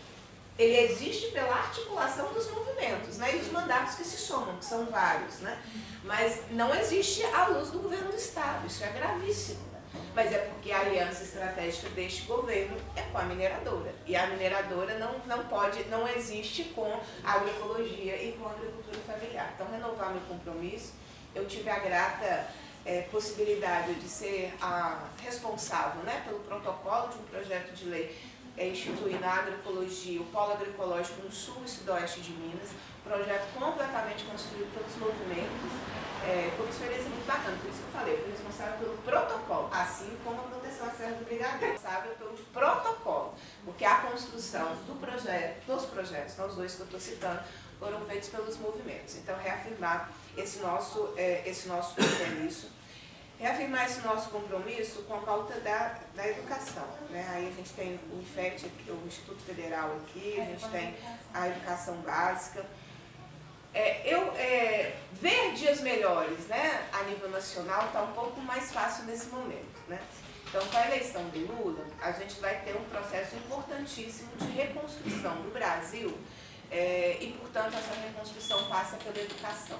ele 0.59 0.77
existe 0.77 1.29
pela 1.29 1.55
articulação 1.55 2.33
dos 2.33 2.51
movimentos 2.51 3.17
né, 3.19 3.37
e 3.37 3.39
dos 3.39 3.53
mandatos 3.53 3.95
que 3.95 4.05
se 4.05 4.17
somam, 4.17 4.57
que 4.57 4.65
são 4.65 4.87
vários. 4.87 5.39
Né? 5.39 5.57
Mas 6.03 6.43
não 6.51 6.75
existe 6.75 7.23
à 7.27 7.47
luz 7.47 7.71
do 7.71 7.79
governo 7.79 8.11
do 8.11 8.17
Estado, 8.17 8.67
isso 8.67 8.83
é 8.83 8.89
gravíssimo. 8.89 9.69
Mas 10.15 10.33
é 10.33 10.39
porque 10.39 10.73
a 10.73 10.81
aliança 10.81 11.23
estratégica 11.23 11.89
deste 11.91 12.23
governo 12.23 12.77
é 12.97 13.03
com 13.03 13.19
a 13.19 13.23
mineradora. 13.23 13.95
E 14.05 14.17
a 14.17 14.27
mineradora 14.27 14.99
não, 14.99 15.19
não 15.27 15.45
pode, 15.47 15.85
não 15.85 16.09
existe 16.09 16.65
com 16.65 17.01
a 17.23 17.33
agroecologia 17.33 18.21
e 18.21 18.33
com 18.33 18.49
a 18.49 18.51
agricultura 18.51 18.99
familiar. 19.07 19.53
Então, 19.55 19.71
renovar 19.71 20.11
meu 20.11 20.21
compromisso, 20.23 20.95
eu 21.35 21.47
tive 21.47 21.71
a 21.71 21.79
grata 21.79 22.49
é, 22.85 23.03
possibilidade 23.03 23.95
de 23.95 24.09
ser 24.09 24.53
a 24.61 25.05
responsável 25.23 26.03
né, 26.03 26.23
pelo 26.27 26.41
protocolo 26.41 27.09
de 27.09 27.19
um 27.19 27.23
projeto 27.25 27.73
de 27.75 27.85
lei 27.85 28.17
é, 28.59 28.69
instituir 28.69 29.21
na 29.21 29.35
agroecologia 29.35 30.21
o 30.21 30.25
polo 30.27 30.53
agroecológico 30.53 31.23
no 31.23 31.31
sul 31.31 31.63
e 31.65 31.69
sudoeste 31.69 32.21
de 32.21 32.33
Minas, 32.33 32.71
projeto 33.05 33.47
completamente 33.55 34.25
construído 34.25 34.71
pelos 34.75 34.95
movimentos, 34.97 35.71
é, 36.27 36.53
por 36.57 36.69
experiência 36.69 37.09
muito 37.09 37.27
bacana, 37.27 37.57
por 37.63 37.71
isso 37.71 37.79
que 37.79 37.87
eu 37.87 38.01
falei, 38.01 38.15
eu 38.15 38.23
fui 38.23 38.33
responsável 38.33 38.79
pelo 38.79 38.99
protocolo, 38.99 39.71
assim 39.73 40.19
como 40.25 40.41
a 40.41 40.45
proteção 40.45 40.89
à 40.89 40.91
Serra 40.91 41.13
do 41.13 41.25
Brigadeiro, 41.25 41.73
responsável 41.73 42.13
pelo 42.17 42.37
protocolo, 42.53 43.35
porque 43.65 43.85
a 43.85 43.95
construção 44.01 44.75
do 44.87 45.01
projeto, 45.01 45.65
dos 45.65 45.87
projetos, 45.87 46.37
não 46.37 46.49
os 46.49 46.57
dois 46.57 46.75
que 46.75 46.81
eu 46.81 46.87
estou 46.87 47.01
citando, 47.01 47.41
foram 47.79 48.01
feitos 48.07 48.29
pelos 48.29 48.57
movimentos. 48.59 49.17
Então, 49.17 49.39
reafirmar 49.39 50.11
esse 50.37 50.59
nosso, 50.59 51.15
é, 51.17 51.49
esse 51.49 51.69
nosso 51.69 51.95
compromisso 51.95 52.69
reafirmar 53.39 53.87
esse 53.87 54.01
nosso 54.01 54.31
compromisso 54.31 55.03
com 55.03 55.15
a 55.15 55.19
pauta 55.19 55.59
da, 55.61 55.97
da 56.15 56.29
educação. 56.29 56.87
Né? 57.11 57.25
Aí 57.31 57.49
a 57.49 57.53
gente 57.53 57.73
tem 57.73 57.99
o 58.13 58.21
IFET, 58.21 58.67
o 58.89 59.07
Instituto 59.07 59.41
Federal 59.43 59.97
aqui, 59.97 60.41
a 60.41 60.45
gente 60.45 60.69
tem 60.69 60.95
a 61.33 61.49
educação 61.49 61.97
básica. 61.99 62.67
É, 63.73 64.13
eu, 64.13 64.33
é, 64.37 64.97
ver 65.13 65.53
dias 65.53 65.81
melhores 65.81 66.47
né, 66.47 66.89
a 66.93 67.05
nível 67.05 67.31
nacional 67.31 67.87
está 67.87 68.03
um 68.03 68.13
pouco 68.13 68.41
mais 68.41 68.73
fácil 68.73 69.05
nesse 69.05 69.27
momento. 69.27 69.79
Né? 69.87 70.01
Então, 70.49 70.67
com 70.67 70.79
a 70.79 70.87
eleição 70.87 71.23
do 71.29 71.39
Lula, 71.41 71.85
a 72.01 72.11
gente 72.13 72.41
vai 72.41 72.59
ter 72.63 72.75
um 72.75 72.85
processo 72.85 73.37
importantíssimo 73.37 74.31
de 74.39 74.51
reconstrução 74.51 75.43
do 75.43 75.53
Brasil 75.53 76.17
é, 76.71 77.19
e, 77.21 77.33
portanto, 77.39 77.75
essa 77.77 77.95
reconstrução 78.01 78.67
passa 78.69 78.97
pela 78.97 79.19
educação. 79.19 79.79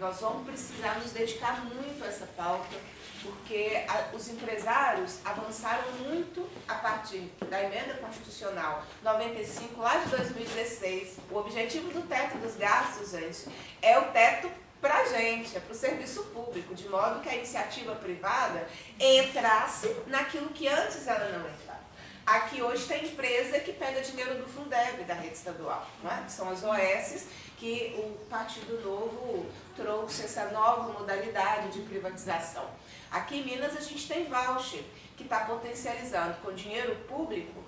Nós 0.00 0.18
vamos 0.18 0.46
precisar 0.46 0.94
nos 0.94 1.12
dedicar 1.12 1.62
muito 1.62 2.02
a 2.02 2.06
essa 2.06 2.26
pauta, 2.34 2.74
porque 3.22 3.84
a, 3.86 4.16
os 4.16 4.30
empresários 4.30 5.18
avançaram 5.22 5.92
muito 6.08 6.48
a 6.66 6.76
partir 6.76 7.30
da 7.50 7.62
emenda 7.62 7.92
constitucional 7.98 8.82
95, 9.02 9.78
lá 9.78 9.98
de 9.98 10.08
2016. 10.08 11.18
O 11.30 11.36
objetivo 11.36 11.92
do 11.92 12.08
teto 12.08 12.38
dos 12.38 12.56
gastos, 12.56 13.10
gente, 13.10 13.54
é 13.82 13.98
o 13.98 14.10
teto 14.10 14.50
para 14.80 15.00
a 15.00 15.04
gente, 15.04 15.54
é 15.54 15.60
para 15.60 15.72
o 15.72 15.76
serviço 15.76 16.22
público, 16.32 16.74
de 16.74 16.88
modo 16.88 17.20
que 17.20 17.28
a 17.28 17.34
iniciativa 17.34 17.94
privada 17.96 18.66
entrasse 18.98 19.94
naquilo 20.06 20.48
que 20.48 20.66
antes 20.66 21.06
ela 21.06 21.28
não 21.28 21.46
entrava. 21.46 21.89
Aqui 22.30 22.62
hoje 22.62 22.86
tem 22.86 23.06
empresa 23.06 23.58
que 23.58 23.72
pega 23.72 24.00
dinheiro 24.02 24.36
do 24.36 24.46
Fundeb, 24.46 25.02
da 25.02 25.14
rede 25.14 25.34
estadual, 25.34 25.84
é? 26.04 26.28
são 26.28 26.48
as 26.48 26.62
OS, 26.62 27.26
que 27.56 27.92
o 27.98 28.24
Partido 28.26 28.80
Novo 28.84 29.50
trouxe 29.74 30.22
essa 30.22 30.44
nova 30.52 30.92
modalidade 30.92 31.72
de 31.72 31.80
privatização. 31.80 32.70
Aqui 33.10 33.40
em 33.40 33.44
Minas 33.44 33.76
a 33.76 33.80
gente 33.80 34.06
tem 34.06 34.26
voucher, 34.26 34.84
que 35.16 35.24
está 35.24 35.40
potencializando 35.40 36.34
com 36.34 36.52
dinheiro 36.52 36.94
público 37.08 37.64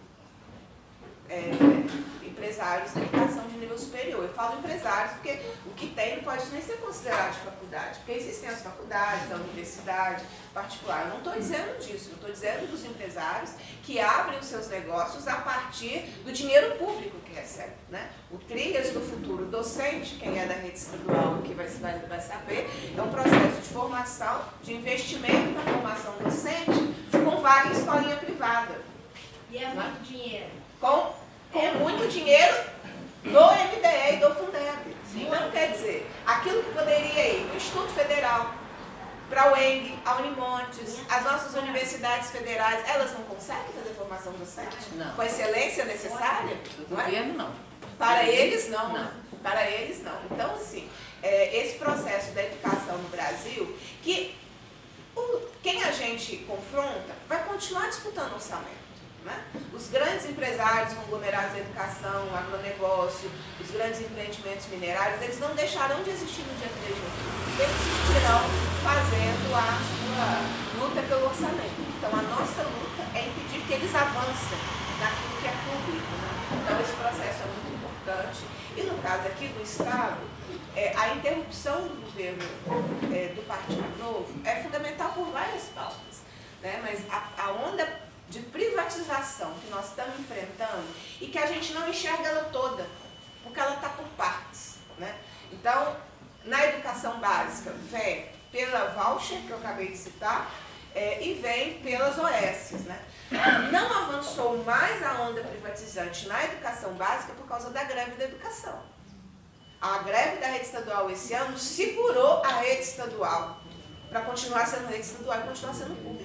é, 1.33 2.27
empresários 2.27 2.93
da 2.93 3.01
educação 3.01 3.47
de 3.49 3.57
nível 3.57 3.79
superior. 3.79 4.25
Eu 4.25 4.29
falo 4.31 4.59
empresários 4.59 5.13
porque 5.13 5.39
o 5.65 5.71
que 5.71 5.89
tem 5.89 6.17
não 6.17 6.25
pode 6.25 6.45
nem 6.51 6.61
ser 6.61 6.77
considerado 6.79 7.33
de 7.33 7.39
faculdade, 7.41 7.99
porque 7.99 8.13
existem 8.13 8.49
as 8.51 8.61
faculdades, 8.61 9.33
a 9.33 9.37
universidade 9.37 10.25
particular. 10.53 11.05
Eu 11.05 11.09
não 11.11 11.19
estou 11.19 11.33
dizendo 11.33 11.79
disso, 11.79 12.11
eu 12.11 12.15
estou 12.15 12.31
dizendo 12.31 12.71
dos 12.71 12.85
empresários 12.85 13.53
que 13.83 13.99
abrem 13.99 14.39
os 14.39 14.47
seus 14.47 14.69
negócios 14.69 15.27
a 15.27 15.37
partir 15.37 16.01
do 16.25 16.33
dinheiro 16.33 16.77
público 16.77 17.17
que 17.25 17.33
recebem. 17.33 17.73
Né? 17.89 18.11
O 18.31 18.39
Trilhas 18.39 18.91
do 18.91 19.01
Futuro 19.01 19.47
Docente, 19.47 20.17
quem 20.17 20.39
é 20.39 20.47
da 20.47 20.55
rede 20.55 20.77
estadual 20.77 21.37
aqui 21.37 21.55
vai, 21.55 21.67
vai, 21.67 21.99
vai 22.01 22.21
saber, 22.21 22.69
é 22.97 23.01
um 23.01 23.11
processo 23.11 23.61
de 23.61 23.69
formação, 23.69 24.43
de 24.63 24.75
investimento 24.75 25.53
na 25.53 25.63
formação 25.63 26.15
docente 26.19 26.93
com 27.25 27.41
vaga 27.41 27.69
em 27.69 27.73
escolinha 27.73 28.17
privada. 28.17 28.83
E 29.51 29.59
é 29.59 29.69
muito 29.69 30.03
dinheiro 30.03 30.63
com, 30.83 31.15
com 31.53 31.79
muito 31.79 32.09
dinheiro 32.09 32.57
do 33.23 33.31
MDE 33.31 34.15
e 34.15 34.17
do 34.17 34.35
Fundeb. 34.35 34.97
Então, 35.15 35.51
quer 35.51 35.73
dizer, 35.73 36.11
aquilo 36.27 36.63
que 36.63 36.73
poderia 36.73 37.35
ir 37.35 37.45
para 37.45 37.53
o 37.53 37.57
Instituto 37.57 37.93
Federal, 37.93 38.55
para 39.29 39.53
o 39.53 39.57
ENG, 39.57 39.99
a 40.05 40.17
Unimontes, 40.17 41.01
as 41.09 41.25
nossas 41.25 41.55
universidades 41.55 42.31
federais, 42.31 42.83
elas 42.89 43.13
não 43.13 43.23
conseguem 43.25 43.73
fazer 43.75 43.95
formação 43.95 44.33
docente? 44.33 44.95
Não. 44.95 45.15
Com 45.15 45.23
a 45.23 45.27
excelência 45.27 45.85
necessária? 45.85 46.57
Do 46.89 46.99
é? 46.99 47.05
governo, 47.05 47.35
não. 47.35 47.51
Para 47.99 48.25
eles, 48.25 48.69
não. 48.69 48.93
não. 48.93 49.11
Para 49.43 49.71
eles, 49.71 50.03
não. 50.03 50.19
Então, 50.31 50.55
assim, 50.55 50.89
é, 51.23 51.57
esse 51.65 51.79
processo 51.79 52.33
da 52.33 52.43
educação 52.43 52.97
no 52.99 53.09
Brasil, 53.11 53.77
que 54.03 54.35
o, 55.15 55.41
quem 55.63 55.83
a 55.85 55.93
gente 55.93 56.39
confronta, 56.39 57.15
vai 57.29 57.45
continuar 57.45 57.89
disputando 57.89 58.33
orçamento. 58.35 58.82
Né? 59.25 59.45
Os 59.73 59.89
grandes 59.89 60.27
empresários 60.27 60.95
conglomerados 60.95 61.53
da 61.53 61.59
educação, 61.59 62.29
agronegócio, 62.35 63.31
os 63.61 63.71
grandes 63.71 64.01
empreendimentos 64.01 64.67
minerários, 64.67 65.23
eles 65.23 65.39
não 65.39 65.55
deixarão 65.55 66.03
de 66.03 66.11
existir 66.11 66.43
no 66.43 66.55
dia 66.59 66.69
3 66.83 66.95
de 66.95 67.03
outubro. 67.03 67.43
Eles 67.59 67.77
existirão 67.81 68.43
fazendo 68.83 69.55
a 69.55 69.79
sua 69.79 70.83
luta 70.83 71.03
pelo 71.03 71.25
orçamento. 71.27 71.81
Então, 71.97 72.11
a 72.11 72.23
nossa 72.23 72.63
luta 72.63 73.03
é 73.15 73.29
impedir 73.29 73.65
que 73.67 73.73
eles 73.75 73.95
avancem 73.95 74.59
naquilo 74.99 75.41
que 75.41 75.47
é 75.47 75.55
público. 75.71 76.13
Né? 76.19 76.33
Então, 76.63 76.81
esse 76.81 76.93
processo 76.93 77.43
é 77.43 77.47
muito 77.47 77.73
importante. 77.79 78.41
E 78.77 78.83
no 78.83 78.99
caso 79.03 79.29
aqui 79.29 79.49
do 79.49 79.63
Estado, 79.63 80.19
é, 80.75 80.97
a 80.97 81.15
interrupção 81.15 81.83
do 81.83 82.01
governo 82.03 82.43
é, 83.13 83.29
do 83.35 83.47
Partido 83.47 83.99
Novo 83.99 84.33
é 84.45 84.63
fundamental 84.63 85.13
por 85.13 85.31
várias 85.31 85.65
pautas. 85.75 86.23
Né? 86.61 86.81
Mas 86.83 87.01
a, 87.11 87.45
a 87.45 87.53
onda 87.53 87.87
de 88.33 88.41
privatização 88.41 89.53
que 89.61 89.62
nós 89.73 89.89
estamos 89.89 90.21
enfrentando 90.21 90.87
e 91.21 91.27
que 91.27 91.39
a 91.39 91.47
gente 91.47 91.73
não 91.73 91.89
enxerga 91.89 92.29
ela 92.29 92.45
toda, 92.45 92.87
porque 93.43 93.59
ela 93.59 93.75
está 93.75 93.89
por 93.89 94.07
partes. 94.17 94.77
Né? 94.99 95.19
Então, 95.51 95.97
na 96.45 96.65
educação 96.67 97.19
básica, 97.19 97.73
vem 97.91 98.31
pela 98.51 98.91
voucher, 98.91 99.41
que 99.43 99.51
eu 99.51 99.57
acabei 99.57 99.89
de 99.89 99.97
citar, 99.97 100.51
é, 100.95 101.25
e 101.25 101.35
vem 101.35 101.81
pelas 101.81 102.19
OS. 102.19 102.83
Né? 102.85 103.03
Não 103.73 103.93
avançou 104.05 104.63
mais 104.63 105.03
a 105.03 105.23
onda 105.23 105.41
privatizante 105.41 106.29
na 106.29 106.45
educação 106.45 106.93
básica 106.95 107.33
por 107.33 107.47
causa 107.47 107.71
da 107.71 107.83
greve 107.85 108.13
da 108.13 108.25
educação. 108.25 108.79
A 109.81 109.99
greve 109.99 110.37
da 110.37 110.47
rede 110.49 110.67
estadual 110.67 111.11
esse 111.11 111.35
ano 111.35 111.59
segurou 111.59 112.43
a 112.45 112.61
rede 112.61 112.83
estadual 112.83 113.61
para 114.09 114.21
continuar 114.21 114.67
sendo 114.67 114.87
rede 114.87 115.07
estadual 115.07 115.41
e 115.41 115.43
continuar 115.49 115.75
sendo 115.75 115.97
pública. 116.05 116.22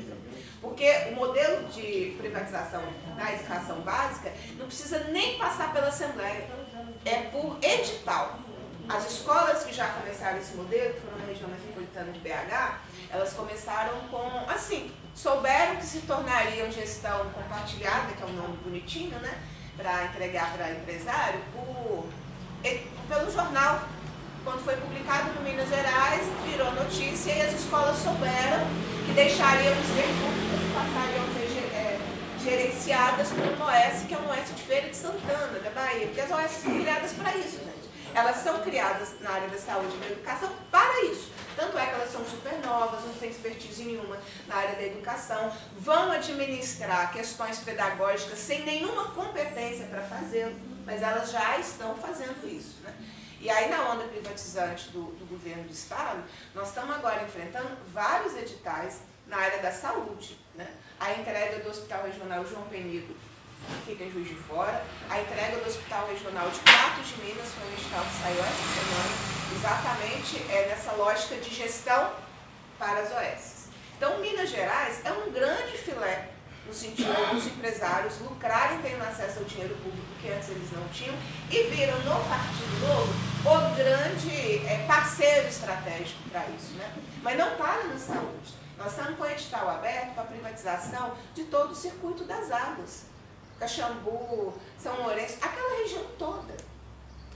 Porque 0.62 0.89
o 1.12 1.15
modelo 1.15 1.67
de 1.67 2.15
privatização 2.17 2.84
da 3.15 3.32
educação 3.32 3.80
básica 3.82 4.34
não 4.58 4.65
precisa 4.65 5.00
nem 5.06 5.38
passar 5.38 5.72
pela 5.72 5.88
Assembleia, 5.88 6.48
é 7.06 7.15
por 7.32 7.58
edital. 7.62 8.39
As 8.89 9.12
escolas 9.12 9.63
que 9.63 9.74
já 9.74 9.88
começaram 9.88 10.38
esse 10.38 10.56
modelo, 10.56 10.93
que 10.93 11.02
foram 11.02 11.17
na 11.20 11.26
região 11.26 11.50
metropolitana 11.50 12.12
de 12.12 12.20
BH, 12.20 12.80
elas 13.10 13.34
começaram 13.34 14.00
com, 14.10 14.50
assim, 14.50 14.91
souberam 15.13 15.76
que 15.76 15.86
se 15.86 16.02
tornariam 16.02 16.72
gestão 16.72 17.30
compartilhada, 17.32 18.13
que 18.13 18.24
é 18.24 18.26
um 18.26 18.34
nome 18.34 18.58
bonitinho, 18.58 19.20
né? 19.20 19.38
Para 19.76 20.06
entregar 20.06 20.54
para 20.54 20.72
empresário, 20.72 21.39
por, 21.54 22.08
pelo 23.08 23.32
jornal. 23.32 23.82
Quando 24.48 24.64
foi 24.64 24.78
publicado 24.78 25.34
no 25.34 25.42
Minas 25.42 25.68
Gerais, 25.68 26.22
virou 26.46 26.72
notícia 26.72 27.34
e 27.34 27.42
as 27.42 27.54
escolas 27.54 27.98
souberam 27.98 28.66
que 29.06 29.12
deixariam 29.12 29.76
de 29.76 29.88
ser 29.88 30.08
públicas 30.24 30.62
e 30.64 30.72
passariam 30.74 31.26
a 31.26 31.34
ser 31.34 31.76
é, 31.76 32.00
gerenciadas 32.42 33.28
por 33.28 33.44
uma 33.44 33.66
OS, 33.66 34.06
que 34.08 34.14
é 34.14 34.18
uma 34.18 34.32
OS 34.32 34.56
de 34.56 34.62
Feira 34.62 34.88
de 34.88 34.96
Santana, 34.96 35.60
da 35.60 35.70
Bahia. 35.72 36.08
Porque 36.08 36.22
as 36.22 36.32
OS 36.32 36.64
são 36.64 36.80
criadas 36.80 37.12
para 37.12 37.36
isso, 37.36 37.58
gente. 37.58 37.90
Elas 38.16 38.38
são 38.38 38.62
criadas 38.62 39.20
na 39.20 39.32
área 39.32 39.50
da 39.50 39.58
saúde 39.58 39.94
e 39.94 40.00
da 40.00 40.08
educação 40.12 40.50
para 40.72 41.04
isso. 41.04 41.30
Tanto 41.58 41.78
é 41.78 41.86
que 41.86 41.96
elas 41.96 42.10
são 42.10 42.24
super 42.26 42.58
novas, 42.66 43.04
não 43.04 43.14
têm 43.16 43.30
expertise 43.30 43.84
nenhuma 43.84 44.18
na 44.48 44.56
área 44.56 44.76
da 44.78 44.84
educação, 44.84 45.52
vão 45.78 46.10
administrar 46.10 47.12
questões 47.12 47.60
pedagógicas 47.60 48.40
sem 48.40 48.64
nenhuma 48.64 49.10
competência 49.12 49.88
para 49.88 50.04
fazê-lo, 50.04 50.56
mas 50.86 51.02
elas 51.02 51.32
já 51.32 51.58
estão 51.58 51.96
fazendo 51.96 52.48
isso. 52.48 52.78
Né? 52.82 52.94
E 53.39 53.50
aí, 53.50 53.69
na 53.69 53.91
onda 53.91 54.06
privatizante 54.06 54.89
do, 54.89 55.04
do 55.12 55.30
governo 55.30 55.63
do 55.63 55.71
Estado, 55.71 56.23
nós 56.56 56.69
estamos 56.69 56.95
agora 56.95 57.23
enfrentando 57.23 57.69
vários 57.93 58.36
editais 58.36 59.02
na 59.28 59.38
área 59.38 59.60
da 59.60 59.71
saúde. 59.71 60.39
Né? 60.56 60.67
A 61.00 61.13
entrega 61.13 61.60
do 61.60 61.69
Hospital 61.69 62.04
Regional 62.04 62.45
João 62.45 62.63
Penido 62.63 63.15
fica 63.86 64.04
em 64.04 64.12
Juiz 64.12 64.28
de 64.28 64.36
Fora, 64.36 64.84
a 65.10 65.21
entrega 65.21 65.58
do 65.58 65.67
Hospital 65.67 66.08
Regional 66.08 66.50
de 66.50 66.60
Patos 66.60 67.08
de 67.08 67.21
Minas 67.21 67.50
foi 67.50 67.67
um 67.67 67.73
edital 67.73 68.06
que 68.06 68.21
saiu 68.21 68.39
essa 68.39 68.65
semana, 68.80 69.58
exatamente 69.58 70.52
é 70.52 70.67
nessa 70.69 70.91
lógica 70.93 71.36
de 71.38 71.54
gestão 71.54 72.13
para 72.78 73.00
as 73.00 73.12
OS. 73.12 73.67
Então, 73.97 74.19
Minas 74.19 74.50
Gerais 74.50 75.04
é 75.04 75.12
um 75.12 75.32
grande 75.32 75.78
filé 75.78 76.37
no 76.67 76.73
sentido 76.73 77.34
dos 77.34 77.47
empresários 77.47 78.19
lucrarem 78.19 78.82
tendo 78.82 79.01
acesso 79.01 79.39
ao 79.39 79.45
dinheiro 79.45 79.75
público 79.75 80.08
que 80.21 80.30
antes 80.30 80.49
eles 80.49 80.71
não 80.73 80.88
tinham 80.89 81.15
e 81.49 81.63
viram 81.63 81.97
no 81.99 82.23
Partido 82.27 82.88
Novo 82.88 83.13
o 83.45 83.75
grande 83.75 84.67
é, 84.67 84.86
parceiro 84.86 85.47
estratégico 85.47 86.30
para 86.30 86.45
isso. 86.49 86.73
Né? 86.73 86.93
Mas 87.23 87.38
não 87.38 87.56
para 87.56 87.86
na 87.86 87.97
saúde. 87.97 88.53
Nós 88.77 88.91
estamos 88.91 89.17
com 89.17 89.23
o 89.23 89.30
edital 89.30 89.69
aberto 89.69 90.13
para 90.13 90.23
a 90.23 90.27
privatização 90.27 91.15
de 91.34 91.45
todo 91.45 91.71
o 91.71 91.75
circuito 91.75 92.25
das 92.25 92.51
águas. 92.51 93.06
Caxambu, 93.60 94.53
São 94.77 95.01
Lourenço, 95.01 95.38
aquela 95.41 95.80
região 95.80 96.03
toda. 96.19 96.53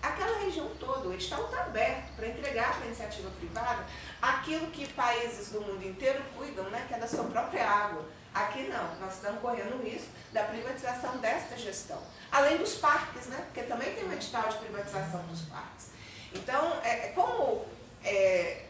Aquela 0.03 0.39
região 0.39 0.67
toda, 0.79 1.07
o 1.07 1.13
edital 1.13 1.45
está 1.45 1.61
aberto 1.61 2.15
para 2.15 2.27
entregar 2.27 2.73
para 2.73 2.83
a 2.83 2.87
iniciativa 2.87 3.29
privada 3.39 3.85
aquilo 4.21 4.67
que 4.67 4.91
países 4.93 5.49
do 5.49 5.61
mundo 5.61 5.83
inteiro 5.87 6.21
cuidam, 6.35 6.65
né, 6.65 6.85
que 6.87 6.93
é 6.95 6.97
da 6.97 7.07
sua 7.07 7.23
própria 7.25 7.67
água 7.69 8.03
Aqui 8.33 8.63
não, 8.63 8.95
nós 8.99 9.15
estamos 9.15 9.41
correndo 9.41 9.83
risco 9.83 10.09
da 10.31 10.43
privatização 10.43 11.17
desta 11.17 11.57
gestão. 11.57 12.01
Além 12.31 12.57
dos 12.57 12.75
parques, 12.75 13.27
né? 13.27 13.43
porque 13.45 13.63
também 13.63 13.93
tem 13.93 14.07
um 14.07 14.13
edital 14.13 14.47
de 14.47 14.57
privatização 14.57 15.21
dos 15.23 15.41
parques. 15.41 15.87
Então, 16.33 16.79
é, 16.83 17.07
é, 17.07 17.11
como 17.13 17.65
é, 18.03 18.65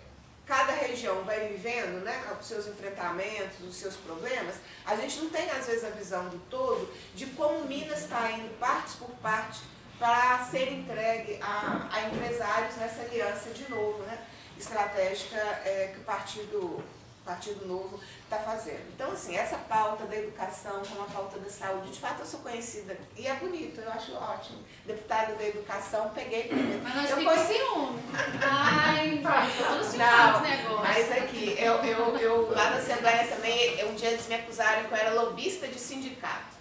cada 0.45 0.73
região 0.73 1.23
vai 1.23 1.47
vivendo 1.47 2.03
né, 2.03 2.23
os 2.39 2.47
seus 2.47 2.67
enfrentamentos, 2.67 3.59
os 3.61 3.75
seus 3.75 3.95
problemas, 3.97 4.55
a 4.85 4.95
gente 4.95 5.19
não 5.19 5.29
tem, 5.29 5.49
às 5.51 5.67
vezes, 5.67 5.83
a 5.83 5.91
visão 5.91 6.27
do 6.29 6.39
todo 6.49 6.91
de 7.13 7.27
como 7.27 7.65
Minas 7.65 8.01
está 8.01 8.31
indo 8.31 8.57
parte 8.59 8.97
por 8.97 9.11
parte 9.21 9.61
para 9.99 10.43
ser 10.45 10.71
entregue 10.73 11.39
a, 11.41 11.87
a, 11.91 12.01
empresários 12.07 12.75
nessa 12.77 13.01
aliança 13.03 13.51
de 13.51 13.69
novo, 13.69 14.01
né, 14.03 14.25
estratégica 14.57 15.37
é, 15.37 15.91
que 15.93 15.99
o 15.99 16.03
Partido, 16.03 16.83
Partido 17.25 17.67
Novo 17.67 17.99
está 18.23 18.37
fazendo. 18.37 18.81
Então, 18.93 19.11
assim, 19.11 19.35
essa 19.35 19.57
pauta 19.57 20.05
da 20.05 20.15
educação 20.17 20.81
como 20.87 21.03
a 21.03 21.05
pauta 21.05 21.39
da 21.39 21.49
saúde, 21.49 21.91
de 21.91 21.99
fato 21.99 22.21
eu 22.21 22.25
sou 22.25 22.39
conhecida 22.39 22.97
e 23.15 23.27
é 23.27 23.35
bonito, 23.35 23.79
eu 23.79 23.91
acho 23.91 24.13
ótimo. 24.13 24.59
Deputada 24.85 25.35
da 25.35 25.47
educação, 25.47 26.09
peguei. 26.15 26.49
Mas 26.83 26.95
nós 26.95 27.09
eu 27.11 27.23
conheci... 27.23 27.53
ciúme. 27.53 27.99
Ai, 28.41 29.19
pai, 29.21 29.51
tô 29.57 29.63
todo 29.63 29.97
Não, 29.97 30.41
negócio. 30.41 30.81
Mas 30.81 31.11
aqui, 31.11 31.55
eu, 31.59 31.75
eu, 31.83 32.17
eu 32.17 32.51
lá 32.51 32.71
na 32.71 32.77
Assembleia 32.77 33.27
também, 33.27 33.85
um 33.85 33.93
dia 33.93 34.09
eles 34.09 34.27
me 34.27 34.35
acusaram 34.35 34.85
que 34.85 34.91
eu 34.91 34.97
era 34.97 35.13
lobista 35.13 35.67
de 35.67 35.79
sindicato. 35.79 36.55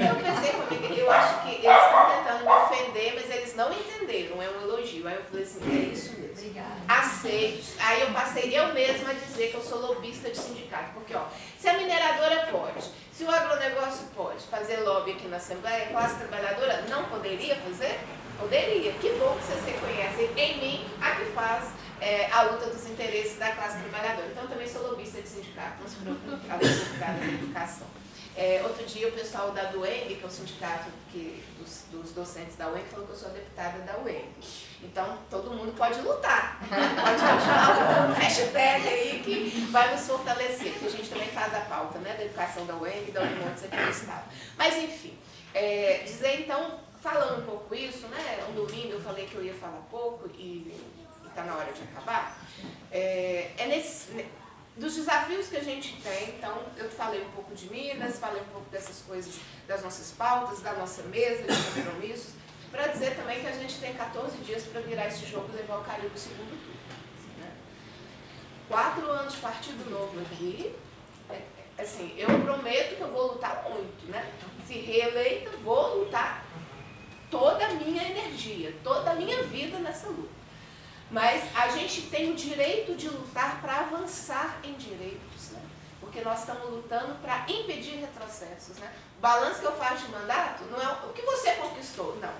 Eu 0.00 0.14
pensei 0.14 0.52
comigo, 0.52 0.94
eu 0.94 1.10
acho 1.10 1.42
que 1.42 1.54
eles 1.54 1.82
estão 1.82 2.10
tentando 2.16 2.44
me 2.44 2.50
ofender, 2.50 3.14
mas 3.14 3.34
eles 3.34 3.56
não 3.56 3.72
entenderam, 3.72 4.40
é 4.40 4.48
um 4.48 4.62
elogio. 4.62 5.08
Aí 5.08 5.16
eu 5.16 5.24
falei 5.24 5.42
assim, 5.44 5.60
é 5.64 5.92
isso 5.92 6.12
mesmo. 6.12 6.38
Obrigada. 6.38 6.76
Aceito. 6.86 7.64
Aí 7.80 8.02
eu 8.02 8.12
passei 8.12 8.56
eu 8.56 8.72
mesma 8.72 9.10
a 9.10 9.14
dizer 9.14 9.50
que 9.50 9.56
eu 9.56 9.62
sou 9.62 9.80
lobista 9.80 10.30
de 10.30 10.38
sindicato. 10.38 10.92
Porque, 10.94 11.14
ó, 11.14 11.24
se 11.58 11.68
a 11.68 11.74
mineradora 11.74 12.48
pode, 12.50 12.84
se 13.12 13.24
o 13.24 13.30
agronegócio 13.30 14.06
pode 14.14 14.44
fazer 14.44 14.76
lobby 14.80 15.12
aqui 15.12 15.26
na 15.26 15.38
Assembleia, 15.38 15.84
a 15.84 15.88
classe 15.88 16.16
trabalhadora 16.16 16.84
não 16.88 17.04
poderia 17.06 17.56
fazer? 17.56 17.98
Poderia. 18.38 18.92
Que 18.92 19.10
bom 19.14 19.36
que 19.36 19.46
vocês 19.46 19.64
reconhecem 19.64 20.30
em 20.36 20.60
mim 20.60 20.86
a 21.00 21.10
que 21.16 21.24
faz 21.32 21.70
é, 22.00 22.30
a 22.30 22.42
luta 22.42 22.66
dos 22.66 22.86
interesses 22.88 23.36
da 23.36 23.50
classe 23.50 23.78
trabalhadora. 23.78 24.28
Então, 24.30 24.44
eu 24.44 24.48
também 24.48 24.68
sou 24.68 24.82
lobista 24.82 25.20
de 25.20 25.28
sindicato, 25.28 25.82
não 25.82 25.88
se 25.88 25.96
preocupe, 25.96 26.48
a 26.48 26.56
da 26.56 27.24
educação. 27.26 27.88
É, 28.38 28.62
outro 28.62 28.86
dia 28.86 29.08
o 29.08 29.12
pessoal 29.12 29.50
da 29.50 29.64
DUENG, 29.64 30.14
que 30.14 30.22
é 30.22 30.26
o 30.26 30.30
sindicato 30.30 30.88
que, 31.10 31.42
dos, 31.58 31.86
dos 31.90 32.12
docentes 32.12 32.54
da 32.54 32.68
UENG, 32.68 32.86
falou 32.88 33.04
que 33.04 33.10
eu 33.10 33.16
sou 33.16 33.30
deputada 33.30 33.80
da 33.80 33.98
UENG. 33.98 34.28
Então 34.80 35.18
todo 35.28 35.50
mundo 35.50 35.76
pode 35.76 36.00
lutar. 36.00 36.60
Pode 36.62 37.20
continuar 37.20 38.10
o 38.10 38.12
hashtag 38.14 38.88
aí 38.88 39.22
que 39.24 39.66
vai 39.72 39.92
nos 39.92 40.06
fortalecer, 40.06 40.70
porque 40.74 40.86
a 40.86 40.90
gente 40.90 41.08
também 41.08 41.28
faz 41.30 41.52
a 41.52 41.60
pauta 41.62 41.98
né, 41.98 42.14
da 42.16 42.24
educação 42.26 42.64
da 42.64 42.76
UENG 42.76 43.08
e 43.08 43.10
da 43.10 43.22
Unimontes 43.22 43.64
aqui 43.64 43.76
no 43.76 43.90
Estado. 43.90 44.24
Mas 44.56 44.76
enfim, 44.76 45.18
é, 45.52 46.02
dizer 46.04 46.42
então, 46.42 46.78
falando 47.02 47.40
um 47.40 47.44
pouco 47.44 47.74
isso, 47.74 48.06
né? 48.06 48.46
Um 48.48 48.52
domingo 48.52 48.92
eu 48.92 49.00
falei 49.00 49.26
que 49.26 49.34
eu 49.34 49.44
ia 49.44 49.54
falar 49.54 49.80
pouco 49.90 50.30
e 50.34 50.72
está 51.26 51.42
na 51.42 51.56
hora 51.56 51.72
de 51.72 51.82
acabar. 51.82 52.38
É, 52.92 53.50
é 53.58 53.66
nesse 53.66 54.24
dos 54.78 54.94
desafios 54.94 55.48
que 55.48 55.56
a 55.56 55.62
gente 55.62 56.00
tem, 56.00 56.30
então 56.30 56.62
eu 56.76 56.88
falei 56.88 57.20
um 57.22 57.30
pouco 57.32 57.54
de 57.54 57.68
Minas, 57.68 58.18
falei 58.18 58.40
um 58.40 58.52
pouco 58.52 58.70
dessas 58.70 59.02
coisas, 59.02 59.34
das 59.66 59.82
nossas 59.82 60.12
pautas, 60.12 60.60
da 60.60 60.72
nossa 60.74 61.02
mesa 61.02 61.42
de 61.42 61.82
compromissos, 61.82 62.30
para 62.70 62.86
dizer 62.86 63.16
também 63.16 63.40
que 63.40 63.46
a 63.46 63.52
gente 63.52 63.78
tem 63.80 63.92
14 63.94 64.38
dias 64.38 64.64
para 64.64 64.80
virar 64.82 65.08
esse 65.08 65.26
jogo 65.26 65.48
e 65.52 65.56
levar 65.56 65.78
o 65.78 65.84
Caribe 65.84 66.14
o 66.14 66.18
segundo 66.18 66.50
turno. 66.50 67.40
Né? 67.40 67.50
Quatro 68.68 69.10
anos 69.10 69.34
de 69.34 69.40
partido 69.40 69.90
novo 69.90 70.20
aqui, 70.20 70.74
é, 71.28 71.34
é, 71.76 71.82
assim, 71.82 72.14
eu 72.16 72.28
prometo 72.40 72.96
que 72.96 73.00
eu 73.00 73.10
vou 73.10 73.32
lutar 73.32 73.64
muito, 73.68 74.06
né? 74.10 74.32
Se 74.66 74.74
reeleita, 74.74 75.50
vou 75.58 76.04
lutar 76.04 76.44
toda 77.28 77.66
a 77.66 77.70
minha 77.70 78.02
energia, 78.02 78.74
toda 78.84 79.10
a 79.10 79.14
minha 79.14 79.42
vida 79.44 79.78
nessa 79.78 80.06
luta. 80.08 80.37
Mas 81.10 81.44
a 81.56 81.68
gente 81.68 82.02
tem 82.02 82.30
o 82.30 82.34
direito 82.34 82.94
de 82.94 83.08
lutar 83.08 83.60
para 83.60 83.80
avançar 83.80 84.60
em 84.62 84.74
direitos, 84.74 85.50
né? 85.50 85.62
Porque 86.00 86.20
nós 86.20 86.40
estamos 86.40 86.70
lutando 86.70 87.14
para 87.16 87.44
impedir 87.48 87.96
retrocessos. 87.96 88.76
Né? 88.76 88.92
O 89.16 89.20
balanço 89.20 89.60
que 89.60 89.66
eu 89.66 89.76
faço 89.76 90.06
de 90.06 90.12
mandato 90.12 90.64
não 90.64 90.80
é 90.80 90.92
o 91.04 91.12
que 91.12 91.22
você 91.22 91.52
conquistou, 91.52 92.16
não. 92.16 92.32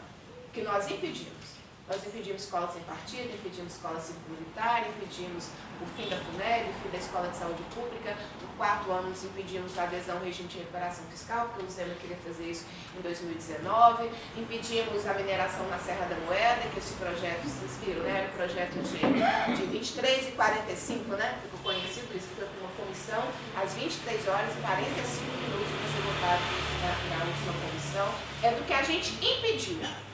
O 0.47 0.51
que 0.53 0.63
nós 0.63 0.91
impedimos. 0.91 1.58
Nós 1.89 2.05
impedimos 2.07 2.43
escola 2.45 2.69
sem 2.71 2.83
partido, 2.83 3.33
impedimos 3.33 3.73
escola 3.73 3.99
civil-militar, 3.99 4.85
impedimos 4.91 5.49
o 5.81 5.87
fim 5.97 6.07
da 6.11 6.17
FUNEL, 6.17 6.69
o 6.69 6.73
fim 6.83 6.91
da 6.93 6.99
Escola 6.99 7.29
de 7.29 7.37
Saúde 7.39 7.63
Pública. 7.75 8.15
No 8.43 8.49
quarto 8.59 8.91
ano, 8.93 9.09
nós 9.09 9.25
impedimos 9.25 9.79
a 9.79 9.85
adesão 9.85 10.19
ao 10.19 10.23
regime 10.23 10.49
de 10.49 10.59
recuperação 10.59 11.07
fiscal, 11.07 11.49
porque 11.49 11.65
o 11.65 11.71
Zema 11.71 11.95
queria 11.95 12.19
fazer 12.19 12.51
isso 12.51 12.67
em 12.95 13.01
2019. 13.01 14.11
Impedimos 14.37 15.07
a 15.07 15.15
mineração 15.15 15.67
na 15.71 15.79
Serra 15.79 16.05
da 16.05 16.17
Moeda, 16.27 16.69
que 16.69 16.79
esse 16.79 16.93
projeto, 16.93 17.49
vocês 17.49 17.79
viram, 17.83 18.03
né? 18.03 18.21
Era 18.21 18.29
um 18.29 18.37
projeto 18.37 18.75
de, 18.85 19.57
de 19.57 19.63
23 19.73 20.29
e 20.29 20.33
45, 20.33 21.17
né? 21.17 21.39
Ficou 21.41 21.73
conhecido 21.73 22.07
por 22.09 22.17
isso, 22.17 22.29
foi 22.37 22.45
por 22.45 22.69
uma 22.69 22.73
comissão, 22.77 23.25
às 23.57 23.73
23 23.73 24.29
horas 24.29 24.53
e 24.53 24.61
45 24.61 25.25
minutos 25.25 25.69
para 25.73 25.89
ser 25.89 26.03
votado 26.05 26.43
na, 26.85 27.17
na 27.17 27.25
última 27.25 27.53
comissão. 27.65 28.15
É 28.43 28.51
do 28.53 28.67
que 28.67 28.75
a 28.75 28.83
gente 28.83 29.15
impediu. 29.25 30.08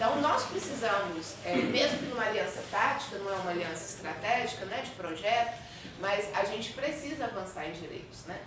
Então, 0.00 0.18
nós 0.22 0.44
precisamos, 0.44 1.34
é, 1.44 1.56
mesmo 1.56 1.98
que 1.98 2.06
numa 2.06 2.24
aliança 2.24 2.64
tática, 2.70 3.18
não 3.18 3.30
é 3.30 3.34
uma 3.34 3.50
aliança 3.50 3.96
estratégica, 3.96 4.64
né, 4.64 4.80
de 4.80 4.92
projeto, 4.92 5.58
mas 6.00 6.34
a 6.34 6.42
gente 6.46 6.72
precisa 6.72 7.26
avançar 7.26 7.68
em 7.68 7.72
direitos. 7.72 8.24
Né? 8.24 8.40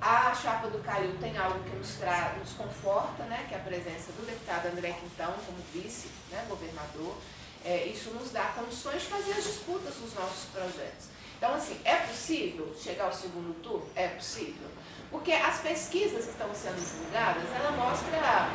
A 0.00 0.34
chapa 0.34 0.66
do 0.66 0.80
Calil 0.80 1.16
tem 1.20 1.38
algo 1.38 1.62
que 1.62 1.76
nos, 1.76 1.94
tra 1.94 2.34
nos 2.40 2.50
conforta, 2.54 3.22
né, 3.26 3.46
que 3.48 3.54
é 3.54 3.58
a 3.58 3.60
presença 3.60 4.10
do 4.10 4.26
deputado 4.26 4.66
André 4.66 4.90
Quintão 4.90 5.34
como 5.46 5.58
vice-governador. 5.72 7.14
Né, 7.14 7.20
é, 7.64 7.84
isso 7.84 8.10
nos 8.10 8.32
dá 8.32 8.46
condições 8.56 9.02
de 9.02 9.06
fazer 9.06 9.34
as 9.34 9.44
disputas 9.44 9.94
dos 9.94 10.12
nossos 10.14 10.46
projetos. 10.46 11.06
Então, 11.36 11.54
assim, 11.54 11.80
é 11.84 11.94
possível 11.94 12.74
chegar 12.76 13.04
ao 13.04 13.12
segundo 13.12 13.54
turno? 13.62 13.86
É 13.94 14.08
possível. 14.08 14.66
Porque 15.12 15.30
as 15.30 15.60
pesquisas 15.60 16.24
que 16.24 16.30
estão 16.32 16.52
sendo 16.52 16.74
divulgadas, 16.74 17.44
ela 17.54 17.70
mostra 17.70 18.48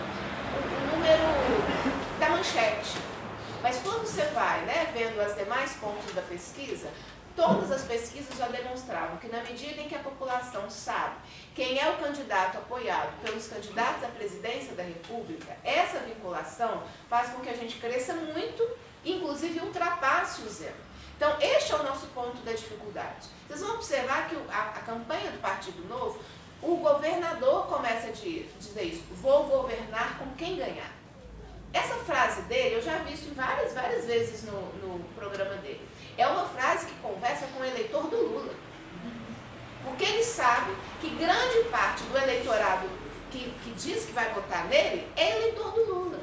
o, 0.53 0.91
número 0.91 1.92
manchete. 2.43 2.97
Mas 3.61 3.77
quando 3.77 4.05
você 4.05 4.23
vai 4.33 4.61
né, 4.65 4.91
vendo 4.93 5.19
as 5.21 5.33
demais 5.35 5.71
pontos 5.77 6.13
da 6.13 6.21
pesquisa, 6.21 6.89
todas 7.37 7.71
as 7.71 7.83
pesquisas 7.83 8.37
já 8.37 8.47
demonstravam 8.47 9.15
que 9.17 9.29
na 9.29 9.41
medida 9.41 9.81
em 9.81 9.87
que 9.87 9.95
a 9.95 9.99
população 9.99 10.69
sabe 10.69 11.15
quem 11.55 11.79
é 11.79 11.89
o 11.89 11.97
candidato 11.97 12.57
apoiado 12.57 13.13
pelos 13.23 13.47
candidatos 13.47 14.03
à 14.03 14.07
presidência 14.07 14.73
da 14.73 14.83
República, 14.83 15.55
essa 15.63 15.99
vinculação 15.99 16.83
faz 17.09 17.29
com 17.29 17.39
que 17.39 17.49
a 17.49 17.55
gente 17.55 17.77
cresça 17.77 18.13
muito, 18.13 18.69
inclusive 19.05 19.61
ultrapasse 19.61 20.41
o 20.41 20.49
zero. 20.49 20.75
Então, 21.15 21.37
este 21.39 21.71
é 21.71 21.75
o 21.75 21.83
nosso 21.83 22.07
ponto 22.07 22.37
da 22.43 22.51
dificuldade. 22.51 23.27
Vocês 23.47 23.61
vão 23.61 23.75
observar 23.75 24.27
que 24.27 24.35
a, 24.35 24.61
a 24.61 24.81
campanha 24.81 25.31
do 25.31 25.39
Partido 25.39 25.87
Novo 25.87 26.19
o 26.61 26.77
governador 26.77 27.67
começa 27.67 28.07
a 28.07 28.11
dizer 28.11 28.83
isso, 28.83 29.03
vou 29.21 29.45
governar 29.45 30.17
com 30.17 30.33
quem 30.35 30.57
ganhar. 30.57 30.92
Essa 31.73 31.95
frase 31.95 32.43
dele, 32.43 32.75
eu 32.75 32.81
já 32.81 32.99
vi 32.99 33.13
isso 33.13 33.33
várias, 33.35 33.73
várias 33.73 34.05
vezes 34.05 34.43
no, 34.43 34.61
no 34.75 35.03
programa 35.15 35.55
dele. 35.55 35.81
É 36.15 36.27
uma 36.27 36.45
frase 36.45 36.85
que 36.85 36.93
conversa 37.01 37.47
com 37.47 37.61
o 37.61 37.65
eleitor 37.65 38.03
do 38.03 38.15
Lula. 38.15 38.53
Porque 39.83 40.05
ele 40.05 40.23
sabe 40.23 40.71
que 41.01 41.09
grande 41.15 41.67
parte 41.69 42.03
do 42.03 42.17
eleitorado 42.17 42.87
que, 43.31 43.51
que 43.63 43.71
diz 43.71 44.05
que 44.05 44.11
vai 44.11 44.31
votar 44.33 44.65
nele 44.65 45.07
é 45.15 45.37
eleitor 45.37 45.71
do 45.71 45.83
Lula. 45.83 46.19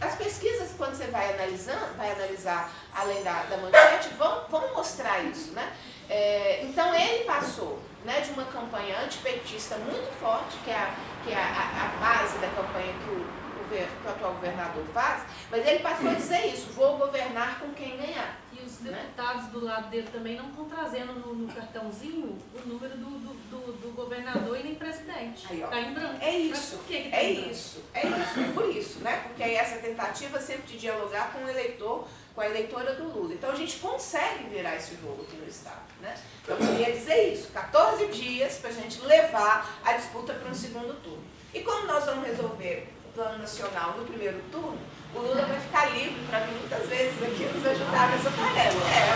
As 0.00 0.14
pesquisas, 0.14 0.70
quando 0.76 0.94
você 0.94 1.06
vai 1.06 1.34
analisando, 1.34 1.96
vai 1.96 2.12
analisar 2.12 2.72
além 2.94 3.22
da, 3.22 3.42
da 3.44 3.56
manchete, 3.56 4.10
vão, 4.16 4.46
vão 4.48 4.74
mostrar 4.74 5.20
isso. 5.24 5.52
Né? 5.52 5.72
É, 6.08 6.62
então 6.62 6.94
ele 6.94 7.24
passou 7.24 7.80
né, 8.04 8.20
de 8.20 8.30
uma 8.30 8.44
campanha 8.44 9.00
antipetista 9.00 9.76
muito 9.76 10.12
forte, 10.20 10.56
que 10.64 10.70
é 10.70 10.76
a, 10.76 10.94
que 11.24 11.32
é 11.32 11.36
a, 11.36 11.84
a 11.84 11.98
base 11.98 12.38
da 12.38 12.48
campanha 12.48 12.92
que 13.02 13.10
o, 13.10 13.43
que 13.76 14.06
o 14.06 14.10
atual 14.10 14.34
governador 14.34 14.84
faz, 14.92 15.24
mas 15.50 15.66
ele 15.66 15.80
passou 15.80 16.10
a 16.10 16.14
dizer 16.14 16.46
isso, 16.46 16.72
vou 16.72 16.96
governar 16.98 17.60
com 17.60 17.70
quem 17.72 17.96
ganhar. 17.96 18.40
E 18.52 18.64
os 18.64 18.80
né? 18.80 18.92
deputados 18.92 19.44
né? 19.44 19.50
do 19.50 19.64
lado 19.64 19.90
dele 19.90 20.08
também 20.12 20.36
não 20.36 20.48
estão 20.48 20.64
trazendo 20.66 21.12
no, 21.14 21.34
no, 21.34 21.52
cartãozinho 21.52 22.38
o 22.54 22.68
número 22.68 22.96
do, 22.96 23.10
do, 23.18 23.34
do, 23.50 23.72
do 23.72 23.94
governador 23.94 24.58
e 24.58 24.62
nem 24.62 24.74
presidente. 24.76 25.52
Está 25.52 25.80
em 25.80 25.92
branco. 25.92 26.22
É 26.22 26.38
isso, 26.38 26.78
que 26.86 27.02
que 27.02 27.10
tá 27.10 27.16
é 27.16 27.30
isso, 27.30 27.82
é 27.92 28.06
isso, 28.06 28.40
é 28.40 28.52
por 28.54 28.68
isso, 28.68 28.98
né? 29.00 29.24
Porque 29.26 29.42
é 29.42 29.54
essa 29.54 29.78
tentativa 29.78 30.40
sempre 30.40 30.72
de 30.72 30.78
dialogar 30.78 31.32
com 31.32 31.44
o 31.44 31.48
eleitor 31.48 32.06
com 32.34 32.40
a 32.40 32.46
eleitora 32.46 32.94
do 32.94 33.04
Lula. 33.04 33.34
Então 33.34 33.50
a 33.50 33.54
gente 33.54 33.78
consegue 33.78 34.48
virar 34.48 34.74
esse 34.76 34.96
jogo 34.96 35.22
aqui 35.22 35.36
no 35.36 35.46
Estado. 35.46 35.82
Né? 36.00 36.14
Então, 36.42 36.58
eu 36.58 36.66
queria 36.66 36.92
dizer 36.92 37.32
isso, 37.32 37.48
14 37.52 38.06
dias 38.08 38.58
para 38.58 38.70
a 38.70 38.72
gente 38.72 39.00
levar 39.02 39.80
a 39.84 39.92
disputa 39.92 40.34
para 40.34 40.50
um 40.50 40.54
segundo 40.54 41.00
turno. 41.02 41.22
E 41.52 41.60
como 41.60 41.86
nós 41.86 42.04
vamos 42.04 42.26
resolver 42.26 42.92
plano 43.14 43.38
nacional 43.38 43.94
no 43.96 44.04
primeiro 44.04 44.42
turno, 44.50 44.78
o 45.14 45.20
Lula 45.20 45.46
vai 45.46 45.60
ficar 45.60 45.86
livre 45.90 46.20
para 46.28 46.40
muitas 46.46 46.88
vezes 46.88 47.22
aqui 47.22 47.44
nos 47.44 47.64
ajudar 47.64 48.10
nessa 48.10 48.30
tarefa. 48.32 48.76
É, 48.90 49.08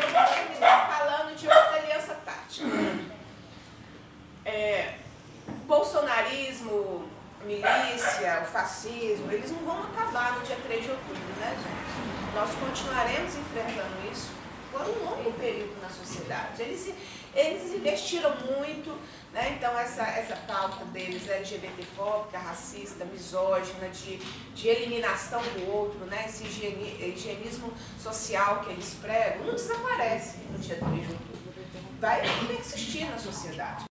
eu 0.00 0.08
vou 0.08 0.26
terminar 0.36 0.88
falando 0.88 1.36
de 1.36 1.46
outra 1.48 1.74
aliança 1.74 2.14
tática. 2.24 2.66
É, 4.44 4.94
bolsonarismo, 5.66 7.08
milícia, 7.44 8.42
o 8.42 8.46
fascismo, 8.46 9.32
eles 9.32 9.50
não 9.50 9.58
vão 9.58 9.82
acabar 9.82 10.38
no 10.38 10.44
dia 10.44 10.56
3 10.66 10.84
de 10.84 10.90
outubro, 10.90 11.34
né, 11.40 11.56
gente? 11.56 12.34
Nós 12.34 12.50
continuaremos 12.54 13.34
enfrentando 13.34 14.12
isso 14.12 14.40
por 14.70 14.82
um 14.82 15.04
longo 15.04 15.32
período 15.32 15.80
na 15.82 15.88
sociedade. 15.88 16.62
Eles, 16.62 16.94
eles 17.34 17.74
investiram 17.74 18.34
muito, 18.36 18.96
né? 19.32 19.56
então 19.56 19.76
essa, 20.00 20.18
essa 20.18 20.36
pauta 20.46 20.84
deles 20.86 21.28
é 21.28 21.36
LGBTfóbica, 21.36 22.38
racista, 22.38 23.04
misógina, 23.04 23.88
de, 23.88 24.16
de 24.54 24.68
eliminação 24.68 25.42
do 25.42 25.70
outro, 25.70 26.06
né? 26.06 26.24
esse 26.26 26.44
higiene, 26.44 26.96
higienismo 27.14 27.72
social 27.98 28.60
que 28.60 28.70
eles 28.70 28.94
pregam, 28.94 29.44
não 29.44 29.54
desaparece 29.54 30.38
no 30.50 30.58
dia 30.58 30.76
3 30.76 30.94
de 30.94 31.12
outubro. 31.12 31.30
Vai 32.00 32.22
persistir 32.46 33.08
na 33.10 33.18
sociedade. 33.18 33.89